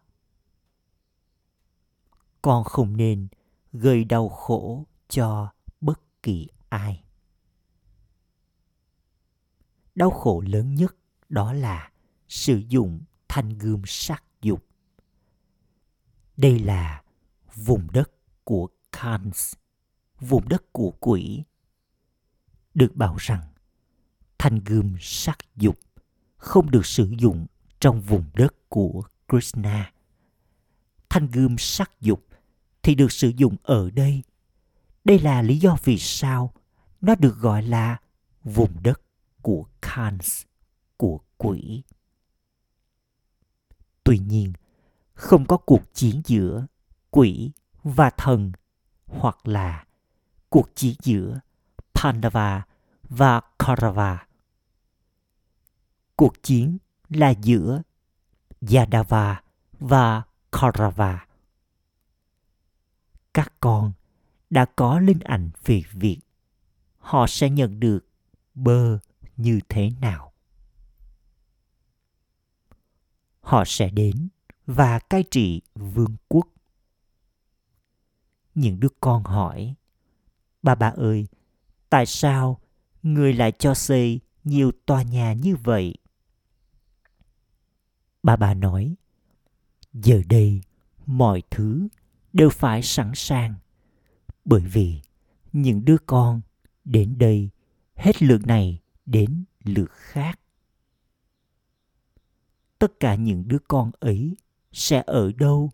con 2.42 2.64
không 2.64 2.96
nên 2.96 3.28
gây 3.72 4.04
đau 4.04 4.28
khổ 4.28 4.87
cho 5.08 5.52
bất 5.80 6.22
kỳ 6.22 6.48
ai 6.68 7.04
đau 9.94 10.10
khổ 10.10 10.42
lớn 10.46 10.74
nhất 10.74 10.96
đó 11.28 11.52
là 11.52 11.90
sử 12.28 12.62
dụng 12.68 13.00
thanh 13.28 13.58
gươm 13.58 13.82
sắc. 13.87 14.24
Đây 16.36 16.58
là 16.58 17.02
vùng 17.54 17.86
đất 17.92 18.10
của 18.44 18.68
Kans, 18.92 19.54
vùng 20.20 20.48
đất 20.48 20.72
của 20.72 20.90
quỷ. 21.00 21.44
Được 22.74 22.96
bảo 22.96 23.16
rằng 23.18 23.40
thanh 24.38 24.60
gươm 24.64 24.96
sắc 25.00 25.38
dục 25.56 25.78
không 26.36 26.70
được 26.70 26.86
sử 26.86 27.12
dụng 27.18 27.46
trong 27.80 28.00
vùng 28.00 28.24
đất 28.34 28.54
của 28.68 29.02
Krishna. 29.28 29.92
Thanh 31.08 31.26
gươm 31.26 31.56
sắc 31.58 32.00
dục 32.00 32.26
thì 32.82 32.94
được 32.94 33.12
sử 33.12 33.32
dụng 33.36 33.56
ở 33.62 33.90
đây. 33.90 34.22
Đây 35.04 35.18
là 35.18 35.42
lý 35.42 35.58
do 35.58 35.76
vì 35.84 35.98
sao 35.98 36.54
nó 37.00 37.14
được 37.14 37.36
gọi 37.38 37.62
là 37.62 38.00
vùng 38.44 38.82
đất 38.82 39.00
của 39.42 39.66
Kans, 39.82 40.42
của 40.96 41.20
quỷ. 41.36 41.82
Tuy 44.04 44.18
nhiên, 44.18 44.52
không 45.14 45.44
có 45.46 45.57
cuộc 45.57 45.94
chiến 45.94 46.22
giữa 46.24 46.66
quỷ 47.11 47.50
và 47.83 48.11
thần, 48.11 48.53
hoặc 49.07 49.48
là 49.48 49.85
cuộc 50.48 50.77
chiến 50.77 50.94
giữa 51.03 51.40
Pandava 51.94 52.66
và 53.03 53.40
Kaurava. 53.59 54.27
Cuộc 56.16 56.42
chiến 56.42 56.79
là 57.09 57.31
giữa 57.31 57.83
Yadava 58.72 59.42
và 59.81 60.22
Kaurava. 60.53 61.27
Các 63.35 63.53
con 63.61 63.92
đã 64.50 64.66
có 64.77 64.98
linh 64.98 65.20
ảnh 65.20 65.50
về 65.64 65.83
việc 65.92 66.18
họ 66.98 67.27
sẽ 67.27 67.50
nhận 67.50 67.81
được 67.81 68.07
bơ 68.55 68.98
như 69.37 69.61
thế 69.68 69.90
nào 70.00 70.35
họ 73.44 73.64
sẽ 73.66 73.90
đến 73.90 74.29
và 74.66 74.98
cai 74.98 75.24
trị 75.31 75.62
vương 75.74 76.16
quốc. 76.29 76.48
Những 78.55 78.81
đứa 78.81 78.88
con 79.00 79.24
hỏi, 79.24 79.74
bà 80.62 80.74
bà 80.74 80.88
ơi, 80.88 81.27
tại 81.90 82.07
sao 82.07 82.61
người 83.03 83.33
lại 83.33 83.53
cho 83.59 83.74
xây 83.74 84.20
nhiều 84.44 84.72
tòa 84.87 85.03
nhà 85.03 85.33
như 85.33 85.57
vậy? 85.57 85.94
Bà 88.22 88.37
bà 88.37 88.55
nói, 88.55 88.94
giờ 89.92 90.22
đây 90.29 90.61
mọi 91.07 91.42
thứ 91.50 91.88
đều 92.33 92.50
phải 92.50 92.83
sẵn 92.83 93.12
sàng, 93.14 93.55
bởi 94.44 94.61
vì 94.61 95.00
những 95.53 95.85
đứa 95.85 95.96
con 96.07 96.40
đến 96.85 97.18
đây 97.18 97.50
hết 97.94 98.22
lượt 98.22 98.46
này 98.46 98.81
đến 99.07 99.44
lượt 99.64 99.90
khác. 99.90 100.40
Tất 102.79 103.00
cả 103.00 103.14
những 103.14 103.48
đứa 103.48 103.59
con 103.68 103.90
ấy 104.00 104.37
sẽ 104.74 105.02
ở 105.06 105.32
đâu 105.32 105.70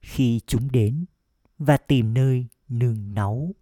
khi 0.00 0.40
chúng 0.46 0.72
đến 0.72 1.04
và 1.58 1.76
tìm 1.76 2.14
nơi 2.14 2.46
nương 2.68 3.14
náu 3.14 3.54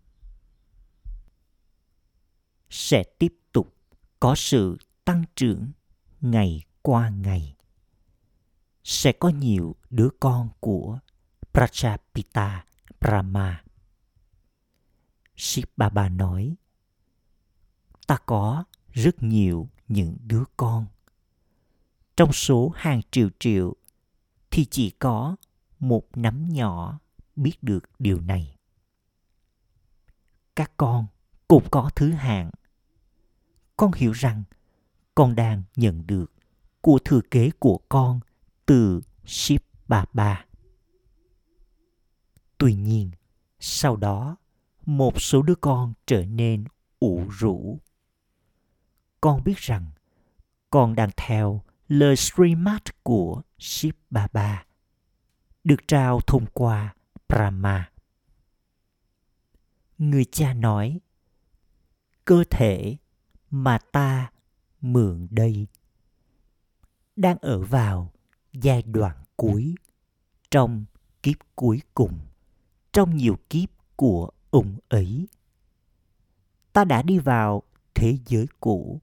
sẽ 2.70 3.04
tiếp 3.18 3.34
tục 3.52 3.74
có 4.20 4.34
sự 4.34 4.76
tăng 5.04 5.24
trưởng 5.36 5.72
ngày 6.20 6.62
qua 6.82 7.08
ngày 7.08 7.56
sẽ 8.84 9.12
có 9.12 9.28
nhiều 9.28 9.76
đứa 9.90 10.08
con 10.20 10.48
của 10.60 10.98
Prajapita 11.52 12.60
Brahma. 13.00 13.64
Shiv 15.36 15.64
Baba 15.76 16.08
nói, 16.08 16.56
ta 18.06 18.18
có 18.26 18.64
rất 18.92 19.22
nhiều 19.22 19.68
những 19.88 20.16
đứa 20.20 20.44
con. 20.56 20.86
Trong 22.16 22.32
số 22.32 22.72
hàng 22.76 23.00
triệu 23.10 23.28
triệu 23.38 23.74
thì 24.56 24.64
chỉ 24.64 24.90
có 24.90 25.36
một 25.78 26.16
nắm 26.16 26.48
nhỏ 26.48 27.00
biết 27.36 27.62
được 27.62 27.84
điều 27.98 28.20
này. 28.20 28.56
Các 30.56 30.72
con 30.76 31.06
cũng 31.48 31.64
có 31.70 31.90
thứ 31.96 32.10
hạng. 32.10 32.50
Con 33.76 33.92
hiểu 33.92 34.12
rằng 34.12 34.44
con 35.14 35.34
đang 35.34 35.62
nhận 35.76 36.06
được 36.06 36.32
của 36.80 36.98
thừa 37.04 37.20
kế 37.30 37.50
của 37.58 37.80
con 37.88 38.20
từ 38.66 39.00
ship 39.24 39.62
bà 39.88 40.04
bà. 40.12 40.44
Tuy 42.58 42.74
nhiên, 42.74 43.10
sau 43.60 43.96
đó, 43.96 44.36
một 44.86 45.20
số 45.20 45.42
đứa 45.42 45.54
con 45.54 45.92
trở 46.06 46.24
nên 46.24 46.64
ủ 46.98 47.28
rũ. 47.30 47.78
Con 49.20 49.44
biết 49.44 49.56
rằng 49.56 49.86
con 50.70 50.94
đang 50.94 51.10
theo 51.16 51.62
lời 51.88 52.16
streamat 52.16 53.04
của 53.04 53.42
Ship 53.58 53.96
Baba 54.10 54.66
được 55.64 55.88
trao 55.88 56.20
thông 56.20 56.46
qua 56.52 56.94
Brahma. 57.28 57.90
Người 59.98 60.24
cha 60.24 60.54
nói, 60.54 61.00
cơ 62.24 62.44
thể 62.50 62.96
mà 63.50 63.78
ta 63.92 64.30
mượn 64.80 65.28
đây 65.30 65.66
đang 67.16 67.38
ở 67.38 67.62
vào 67.62 68.12
giai 68.52 68.82
đoạn 68.82 69.16
cuối 69.36 69.74
trong 70.50 70.84
kiếp 71.22 71.36
cuối 71.54 71.82
cùng 71.94 72.18
trong 72.92 73.16
nhiều 73.16 73.38
kiếp 73.50 73.68
của 73.96 74.30
ông 74.50 74.78
ấy 74.88 75.28
ta 76.72 76.84
đã 76.84 77.02
đi 77.02 77.18
vào 77.18 77.62
thế 77.94 78.18
giới 78.26 78.46
cũ 78.60 79.00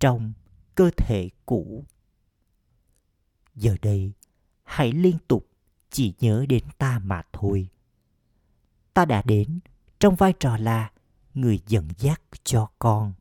trong 0.00 0.32
cơ 0.74 0.90
thể 0.96 1.30
cũ 1.46 1.84
giờ 3.58 3.76
đây, 3.82 4.12
hãy 4.64 4.92
liên 4.92 5.16
tục 5.28 5.48
chỉ 5.90 6.14
nhớ 6.20 6.46
đến 6.48 6.64
ta 6.78 6.98
mà 6.98 7.22
thôi. 7.32 7.68
Ta 8.94 9.04
đã 9.04 9.22
đến 9.22 9.60
trong 10.00 10.14
vai 10.14 10.32
trò 10.32 10.56
là 10.56 10.90
người 11.34 11.60
dẫn 11.66 11.88
dắt 11.98 12.22
cho 12.44 12.70
con. 12.78 13.12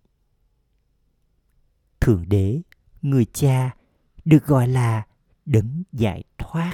Thượng 2.00 2.30
đế, 2.30 2.62
người 3.02 3.26
cha, 3.26 3.76
được 4.26 4.46
gọi 4.46 4.68
là 4.68 5.08
đấng 5.46 5.84
giải 5.94 6.24
thoát. 6.38 6.74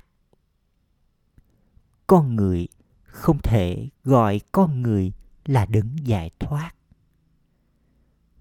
Con 2.07 2.35
người 2.35 2.67
không 3.03 3.37
thể 3.43 3.89
gọi 4.03 4.41
con 4.51 4.81
người 4.81 5.11
là 5.45 5.65
đấng 5.65 6.07
giải 6.07 6.31
thoát. 6.39 6.71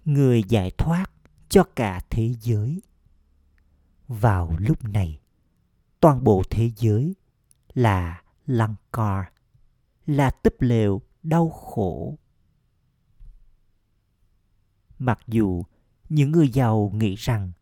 Người 0.04 0.42
giải 0.48 0.70
thoát 0.70 1.10
cho 1.48 1.64
cả 1.76 2.00
thế 2.10 2.34
giới 2.40 2.82
vào 4.20 4.56
lúc 4.58 4.84
này. 4.84 5.20
Toàn 6.00 6.24
bộ 6.24 6.42
thế 6.50 6.70
giới 6.76 7.14
là 7.74 8.22
lăng 8.46 8.74
car 8.92 9.24
là 10.06 10.30
túp 10.30 10.60
lều 10.60 11.02
đau 11.22 11.50
khổ. 11.50 12.18
Mặc 14.98 15.20
dù 15.26 15.64
những 16.08 16.32
người 16.32 16.48
giàu 16.48 16.90
nghĩ 16.94 17.14
rằng 17.14 17.52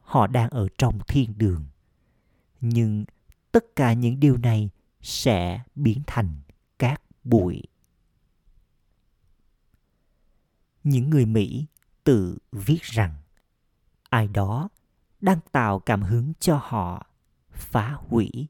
họ 0.00 0.26
đang 0.26 0.50
ở 0.50 0.68
trong 0.78 0.98
thiên 1.08 1.38
đường, 1.38 1.66
nhưng 2.60 3.04
tất 3.52 3.64
cả 3.76 3.92
những 3.92 4.20
điều 4.20 4.36
này 4.36 4.70
sẽ 5.02 5.62
biến 5.74 6.02
thành 6.06 6.40
cát 6.78 7.02
bụi. 7.24 7.62
Những 10.84 11.10
người 11.10 11.26
mỹ 11.26 11.66
tự 12.04 12.38
viết 12.52 12.82
rằng, 12.82 13.14
ai 14.10 14.28
đó 14.28 14.68
đang 15.20 15.40
tạo 15.52 15.78
cảm 15.78 16.02
hứng 16.02 16.32
cho 16.40 16.60
họ, 16.62 17.06
phá 17.50 17.96
hủy 18.08 18.48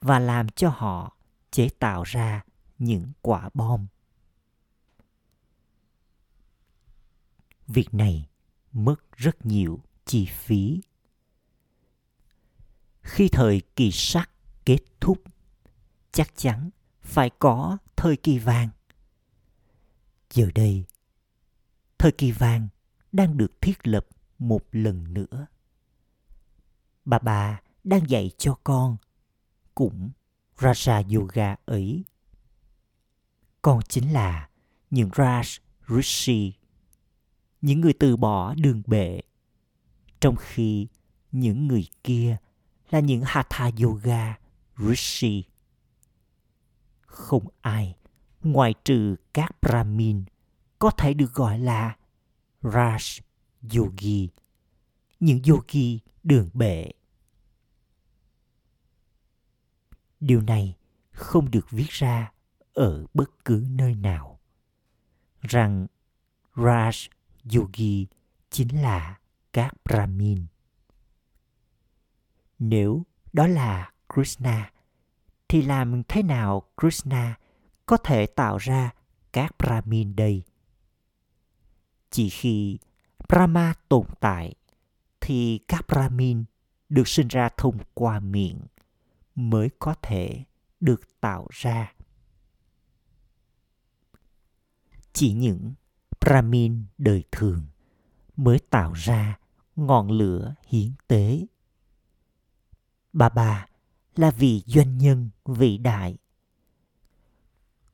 và 0.00 0.18
làm 0.18 0.48
cho 0.48 0.68
họ 0.68 1.16
chế 1.50 1.68
tạo 1.78 2.02
ra 2.02 2.44
những 2.78 3.12
quả 3.22 3.50
bom. 3.54 3.86
Việc 7.66 7.94
này 7.94 8.28
mất 8.72 9.12
rất 9.16 9.46
nhiều 9.46 9.80
chi 10.04 10.26
phí. 10.26 10.80
Khi 13.02 13.28
thời 13.28 13.62
kỳ 13.76 13.90
sắc 13.92 14.30
kết 14.64 14.78
thúc, 15.00 15.22
chắc 16.12 16.36
chắn 16.36 16.70
phải 17.00 17.30
có 17.38 17.78
thời 17.96 18.16
kỳ 18.16 18.38
vàng. 18.38 18.68
Giờ 20.30 20.50
đây, 20.54 20.84
thời 21.98 22.12
kỳ 22.12 22.32
vàng 22.32 22.68
đang 23.12 23.36
được 23.36 23.60
thiết 23.60 23.86
lập 23.86 24.06
một 24.38 24.62
lần 24.72 25.14
nữa 25.14 25.46
bà 27.08 27.18
bà 27.18 27.60
đang 27.84 28.10
dạy 28.10 28.30
cho 28.38 28.54
con. 28.64 28.96
Cũng 29.74 30.10
raja 30.58 31.16
yoga 31.16 31.56
ấy. 31.66 32.04
Con 33.62 33.80
chính 33.88 34.12
là 34.12 34.48
những 34.90 35.08
raj 35.08 35.58
rishi, 35.88 36.52
những 37.60 37.80
người 37.80 37.92
từ 37.92 38.16
bỏ 38.16 38.54
đường 38.54 38.82
bệ. 38.86 39.20
Trong 40.20 40.36
khi 40.36 40.88
những 41.32 41.68
người 41.68 41.88
kia 42.04 42.36
là 42.90 43.00
những 43.00 43.22
hatha 43.24 43.70
yoga 43.82 44.38
rishi. 44.76 45.44
Không 47.00 47.48
ai 47.60 47.94
ngoại 48.42 48.74
trừ 48.84 49.16
các 49.32 49.56
brahmin 49.62 50.24
có 50.78 50.90
thể 50.90 51.14
được 51.14 51.34
gọi 51.34 51.58
là 51.58 51.96
raj 52.62 53.20
yogi, 53.74 54.28
những 55.20 55.40
yogi 55.48 55.98
đường 56.22 56.50
bệ. 56.54 56.90
Điều 60.20 60.40
này 60.40 60.76
không 61.10 61.50
được 61.50 61.70
viết 61.70 61.90
ra 61.90 62.32
ở 62.72 63.06
bất 63.14 63.44
cứ 63.44 63.66
nơi 63.70 63.94
nào. 63.94 64.40
Rằng 65.40 65.86
raj 66.54 67.08
yogi 67.54 68.08
chính 68.50 68.82
là 68.82 69.18
các 69.52 69.74
brahmin. 69.84 70.46
Nếu 72.58 73.02
đó 73.32 73.46
là 73.46 73.92
krishna, 74.14 74.72
thì 75.48 75.62
làm 75.62 76.02
thế 76.08 76.22
nào 76.22 76.62
krishna 76.80 77.38
có 77.86 77.96
thể 77.96 78.26
tạo 78.26 78.56
ra 78.56 78.90
các 79.32 79.54
brahmin 79.58 80.16
đây? 80.16 80.42
Chỉ 82.10 82.28
khi 82.28 82.78
brahma 83.28 83.74
tồn 83.88 84.06
tại 84.20 84.54
thì 85.20 85.60
các 85.68 85.86
brahmin 85.88 86.44
được 86.88 87.08
sinh 87.08 87.28
ra 87.28 87.48
thông 87.56 87.78
qua 87.94 88.20
miệng 88.20 88.60
mới 89.38 89.70
có 89.78 89.94
thể 90.02 90.44
được 90.80 91.20
tạo 91.20 91.46
ra. 91.50 91.94
Chỉ 95.12 95.32
những 95.32 95.74
brahmin 96.20 96.84
đời 96.98 97.24
thường 97.32 97.66
mới 98.36 98.58
tạo 98.58 98.92
ra 98.92 99.38
ngọn 99.76 100.10
lửa 100.10 100.54
hiến 100.66 100.92
tế. 101.06 101.46
Bà 103.12 103.28
bà 103.28 103.66
là 104.16 104.30
vị 104.30 104.62
doanh 104.66 104.98
nhân 104.98 105.30
vĩ 105.44 105.78
đại. 105.78 106.18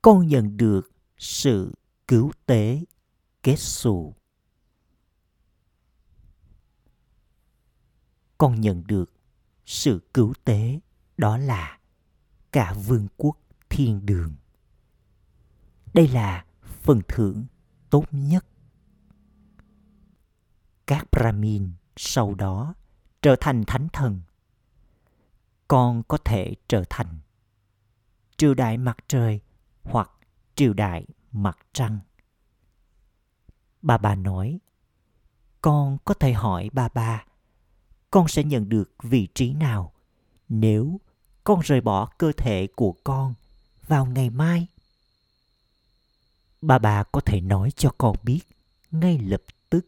Con 0.03 0.27
nhận 0.27 0.57
được 0.57 0.91
sự 1.19 1.75
cứu 2.09 2.33
tế 2.47 2.85
kết 3.43 3.59
xù. 3.59 4.15
Con 8.39 8.61
nhận 8.61 8.87
được 8.87 9.13
sự 9.67 10.01
cứu 10.15 10.33
tế 10.45 10.81
đó 11.17 11.39
là 11.39 11.79
cả 12.53 12.75
vương 12.87 13.09
quốc 13.17 13.39
thiên 13.69 14.07
đường. 14.07 14.35
Đây 15.95 16.09
là 16.09 16.45
phần 16.63 17.01
thưởng 17.09 17.47
tốt 17.91 18.05
nhất. 18.11 18.47
Các 20.87 21.07
brahmin 21.13 21.73
sau 21.97 22.35
đó 22.35 22.75
trở 23.23 23.37
thành 23.41 23.65
thánh 23.67 23.89
thần. 23.93 24.21
Con 25.69 26.03
có 26.09 26.19
thể 26.25 26.55
trở 26.69 26.85
thành 26.91 27.19
triều 28.37 28.55
đại 28.55 28.79
mặt 28.79 28.97
trời 29.09 29.41
hoặc 29.83 30.11
triều 30.55 30.73
đại 30.73 31.07
mặt 31.33 31.59
trăng. 31.73 31.99
Bà 33.83 33.99
bà 33.99 34.15
nói, 34.15 34.61
con 35.61 35.99
có 36.05 36.15
thể 36.15 36.33
hỏi 36.33 36.71
bà 36.73 36.89
bà, 36.89 37.25
con 38.11 38.29
sẽ 38.29 38.45
nhận 38.45 38.69
được 38.69 38.95
vị 39.03 39.29
trí 39.35 39.53
nào 39.53 39.93
nếu 40.49 41.01
con 41.45 41.61
rời 41.61 41.81
bỏ 41.81 42.07
cơ 42.19 42.33
thể 42.37 42.69
của 42.77 42.95
con 43.05 43.35
vào 43.89 44.07
ngày 44.07 44.31
mai. 44.31 44.67
Bà 46.63 46.79
bà 46.79 47.03
có 47.03 47.21
thể 47.21 47.41
nói 47.41 47.71
cho 47.77 47.95
con 47.99 48.17
biết 48.23 48.41
ngay 48.91 49.19
lập 49.19 49.43
tức. 49.71 49.87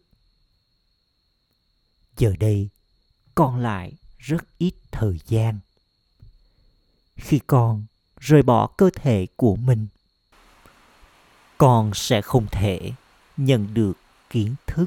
Giờ 2.17 2.35
đây, 2.39 2.69
còn 3.35 3.57
lại 3.59 3.93
rất 4.19 4.45
ít 4.59 4.75
thời 4.91 5.21
gian. 5.27 5.59
Khi 7.17 7.41
con 7.47 7.85
rời 8.21 8.43
bỏ 8.43 8.67
cơ 8.67 8.91
thể 8.95 9.27
của 9.37 9.57
mình, 9.57 9.87
con 11.59 11.95
sẽ 11.95 12.23
không 12.23 12.47
thể 12.53 12.93
nhận 13.37 13.75
được 13.75 13.93
kiến 14.31 14.55
thức. 14.67 14.87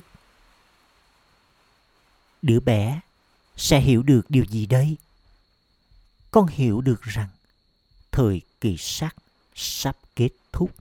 Đứa 2.42 2.60
bé 2.60 3.00
sẽ 3.58 3.80
hiểu 3.80 4.04
được 4.04 4.22
điều 4.30 4.46
gì 4.46 4.66
đây? 4.66 4.98
Con 6.32 6.48
hiểu 6.48 6.82
được 6.82 7.02
rằng 7.02 7.30
thời 8.12 8.42
kỳ 8.62 8.76
sắc 8.80 9.16
sắp 9.56 9.98
kết 10.16 10.30
thúc 10.52 10.76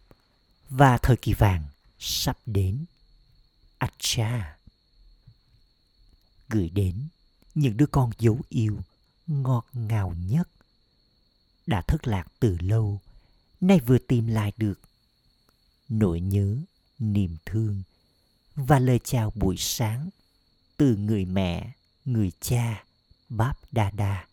và 0.70 0.98
thời 0.98 1.16
kỳ 1.16 1.34
vàng 1.34 1.64
sắp 1.98 2.38
đến. 2.46 2.84
Acha 3.78 4.56
gửi 6.48 6.68
đến 6.68 7.08
những 7.54 7.76
đứa 7.76 7.86
con 7.86 8.10
dấu 8.18 8.40
yêu 8.48 8.78
ngọt 9.26 9.66
ngào 9.72 10.14
nhất 10.18 10.48
đã 11.66 11.82
thất 11.82 12.06
lạc 12.06 12.24
từ 12.40 12.56
lâu, 12.60 13.00
nay 13.60 13.80
vừa 13.80 13.98
tìm 13.98 14.26
lại 14.26 14.52
được 14.56 14.80
nỗi 15.88 16.20
nhớ, 16.20 16.56
niềm 16.98 17.36
thương 17.46 17.82
và 18.54 18.78
lời 18.78 19.00
chào 19.04 19.32
buổi 19.34 19.56
sáng 19.58 20.08
từ 20.76 20.96
người 20.96 21.24
mẹ, 21.24 21.72
người 22.04 22.32
cha, 22.40 22.84
báp 23.28 23.72
đa 23.72 23.90
đa 23.90 24.26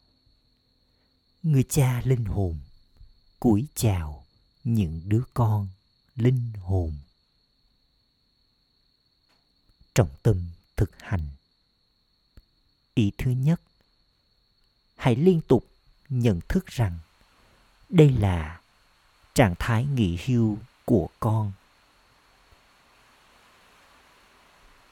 người 1.46 1.64
cha 1.70 2.02
linh 2.04 2.26
hồn, 2.26 2.60
cúi 3.40 3.66
chào 3.76 4.26
những 4.64 5.02
đứa 5.06 5.24
con 5.34 5.68
linh 6.16 6.52
hồn. 6.62 6.94
Trọng 9.94 10.10
tâm 10.24 10.46
thực 10.76 10.92
hành. 11.00 11.28
Ý 12.94 13.12
thứ 13.18 13.32
nhất, 13.32 13.62
hãy 14.96 15.16
liên 15.16 15.42
tục 15.42 15.68
nhận 16.10 16.40
thức 16.48 16.66
rằng 16.68 16.98
đây 17.90 18.10
là 18.10 18.62
trạng 19.34 19.56
thái 19.60 19.86
nghỉ 19.86 20.20
hưu 20.26 20.58
của 20.86 21.10
con. 21.20 21.52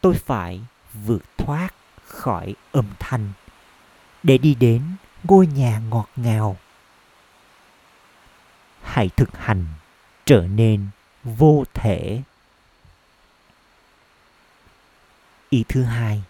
Tôi 0.01 0.14
phải 0.14 0.62
vượt 0.93 1.24
thoát 1.38 1.70
khỏi 2.04 2.56
âm 2.72 2.93
thanh 2.99 3.34
để 4.24 4.38
đi 4.38 4.56
đến 4.56 4.95
ngôi 5.24 5.47
nhà 5.47 5.80
ngọt 5.80 6.09
ngào. 6.15 6.57
Hãy 8.82 9.09
thực 9.09 9.38
hành 9.38 9.65
trở 10.26 10.47
nên 10.47 10.88
vô 11.24 11.63
thể. 11.74 12.21
Ý 15.49 15.63
thứ 15.69 15.84
hai, 15.84 16.24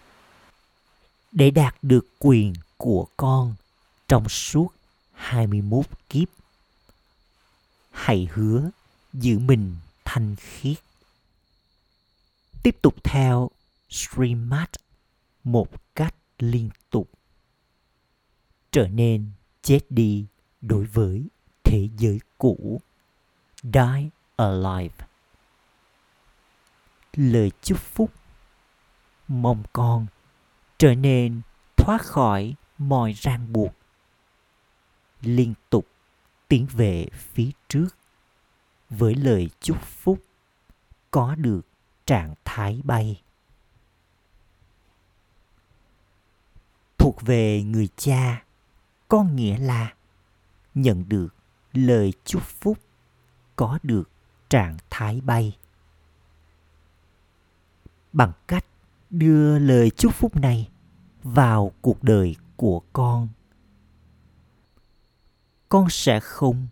để 1.32 1.52
đạt 1.52 1.76
được 1.82 2.08
quyền 2.20 2.54
của 2.78 3.08
con 3.18 3.56
trong 4.08 4.30
suốt 4.30 4.68
21 5.14 5.86
kiếp, 6.10 6.28
hãy 7.92 8.28
hứa 8.32 8.70
giữ 9.14 9.40
mình 9.40 9.76
thanh 10.06 10.36
khiết. 10.36 10.78
Tiếp 12.64 12.78
tục 12.82 13.04
theo 13.04 13.50
streammart 13.90 14.72
một 15.44 15.96
cách 15.96 16.16
liên 16.40 16.70
tục 16.90 17.10
trở 18.74 18.88
nên 18.88 19.32
chết 19.62 19.80
đi 19.90 20.26
đối 20.62 20.86
với 20.86 21.28
thế 21.64 21.90
giới 21.98 22.20
cũ. 22.38 22.82
Die 23.64 24.10
alive. 24.36 24.96
Lời 27.14 27.52
chúc 27.62 27.80
phúc. 27.80 28.12
Mong 29.28 29.64
con 29.74 30.06
trở 30.78 30.96
nên 30.96 31.42
thoát 31.78 32.02
khỏi 32.02 32.56
mọi 32.78 33.14
ràng 33.14 33.54
buộc. 33.54 33.74
Liên 35.22 35.54
tục 35.70 35.88
tiến 36.48 36.68
về 36.72 37.08
phía 37.14 37.50
trước. 37.68 37.88
Với 38.90 39.16
lời 39.16 39.50
chúc 39.60 39.82
phúc 39.82 40.24
có 41.12 41.36
được 41.36 41.62
trạng 42.06 42.34
thái 42.46 42.82
bay. 42.84 43.22
Thuộc 46.98 47.22
về 47.22 47.64
người 47.64 47.88
cha 47.98 48.44
có 49.14 49.24
nghĩa 49.24 49.58
là 49.58 49.94
nhận 50.76 51.10
được 51.10 51.36
lời 51.74 52.14
chúc 52.26 52.44
phúc, 52.44 52.78
có 53.56 53.80
được 53.84 54.10
trạng 54.50 54.78
thái 54.90 55.22
bay. 55.22 55.58
Bằng 58.14 58.32
cách 58.48 58.66
đưa 59.10 59.60
lời 59.60 59.90
chúc 59.90 60.14
phúc 60.14 60.36
này 60.36 60.70
vào 61.24 61.72
cuộc 61.82 62.04
đời 62.04 62.36
của 62.56 62.82
con 62.94 63.28
con 65.70 65.90
sẽ 65.90 66.20
không 66.20 66.68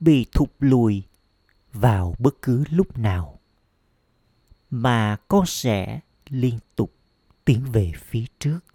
bị 0.00 0.26
thụt 0.32 0.50
lùi 0.58 1.02
vào 1.72 2.14
bất 2.18 2.42
cứ 2.42 2.64
lúc 2.70 2.98
nào, 2.98 3.40
mà 4.70 5.16
con 5.28 5.46
sẽ 5.46 6.00
liên 6.28 6.58
tục 6.76 6.94
tiến 7.44 7.64
về 7.72 7.92
phía 7.96 8.24
trước 8.38 8.69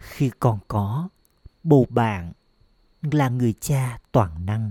khi 0.00 0.30
còn 0.40 0.58
có, 0.68 1.08
bầu 1.62 1.86
bạn 1.90 2.32
là 3.02 3.28
người 3.28 3.52
cha 3.60 4.00
toàn 4.12 4.46
năng. 4.46 4.70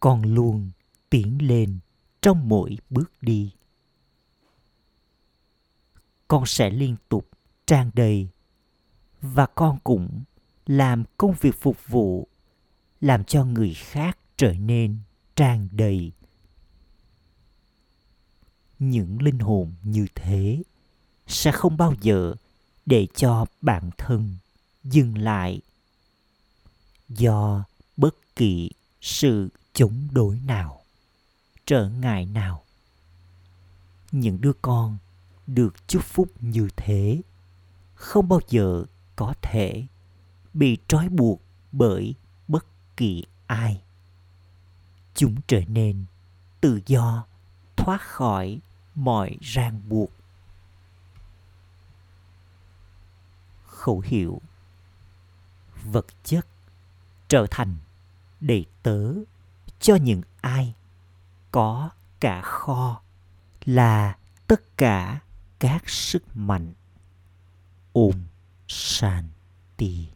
Con 0.00 0.22
luôn 0.22 0.70
tiến 1.10 1.38
lên 1.48 1.78
trong 2.20 2.48
mỗi 2.48 2.78
bước 2.90 3.12
đi. 3.20 3.52
Con 6.28 6.46
sẽ 6.46 6.70
liên 6.70 6.96
tục 7.08 7.28
tràn 7.66 7.90
đầy 7.94 8.28
và 9.22 9.46
con 9.46 9.78
cũng 9.84 10.22
làm 10.66 11.04
công 11.16 11.34
việc 11.40 11.60
phục 11.60 11.76
vụ, 11.88 12.28
làm 13.00 13.24
cho 13.24 13.44
người 13.44 13.74
khác 13.74 14.18
trở 14.36 14.52
nên 14.52 14.98
tràn 15.36 15.68
đầy 15.72 16.12
những 18.78 19.22
linh 19.22 19.38
hồn 19.38 19.74
như 19.82 20.06
thế 20.14 20.62
sẽ 21.26 21.52
không 21.52 21.76
bao 21.76 21.94
giờ 22.00 22.34
để 22.86 23.06
cho 23.16 23.46
bản 23.60 23.90
thân 23.98 24.36
dừng 24.84 25.18
lại. 25.18 25.60
Do 27.08 27.64
bất 27.96 28.14
kỳ 28.36 28.70
sự 29.00 29.48
chống 29.72 30.08
đối 30.12 30.38
nào, 30.38 30.82
trở 31.66 31.88
ngại 31.88 32.26
nào, 32.26 32.62
những 34.12 34.40
đứa 34.40 34.52
con 34.62 34.98
được 35.46 35.88
chúc 35.88 36.04
phúc 36.04 36.28
như 36.40 36.68
thế 36.76 37.20
không 37.94 38.28
bao 38.28 38.40
giờ 38.48 38.84
có 39.16 39.34
thể 39.42 39.86
bị 40.54 40.78
trói 40.88 41.08
buộc 41.08 41.40
bởi 41.72 42.14
bất 42.48 42.66
kỳ 42.96 43.24
ai. 43.46 43.82
Chúng 45.14 45.36
trở 45.46 45.60
nên 45.68 46.04
tự 46.60 46.80
do, 46.86 47.26
thoát 47.76 48.00
khỏi 48.00 48.60
mọi 48.94 49.36
ràng 49.40 49.80
buộc 49.88 50.10
khẩu 53.76 54.00
hiệu. 54.00 54.40
Vật 55.84 56.06
chất 56.24 56.46
trở 57.28 57.46
thành 57.50 57.76
đầy 58.40 58.66
tớ 58.82 59.14
cho 59.80 59.96
những 59.96 60.22
ai 60.40 60.74
có 61.50 61.90
cả 62.20 62.42
kho 62.42 63.00
là 63.64 64.18
tất 64.46 64.76
cả 64.76 65.20
các 65.58 65.88
sức 65.88 66.22
mạnh. 66.34 66.72
Ôm 67.92 68.14
shanti. 68.68 70.15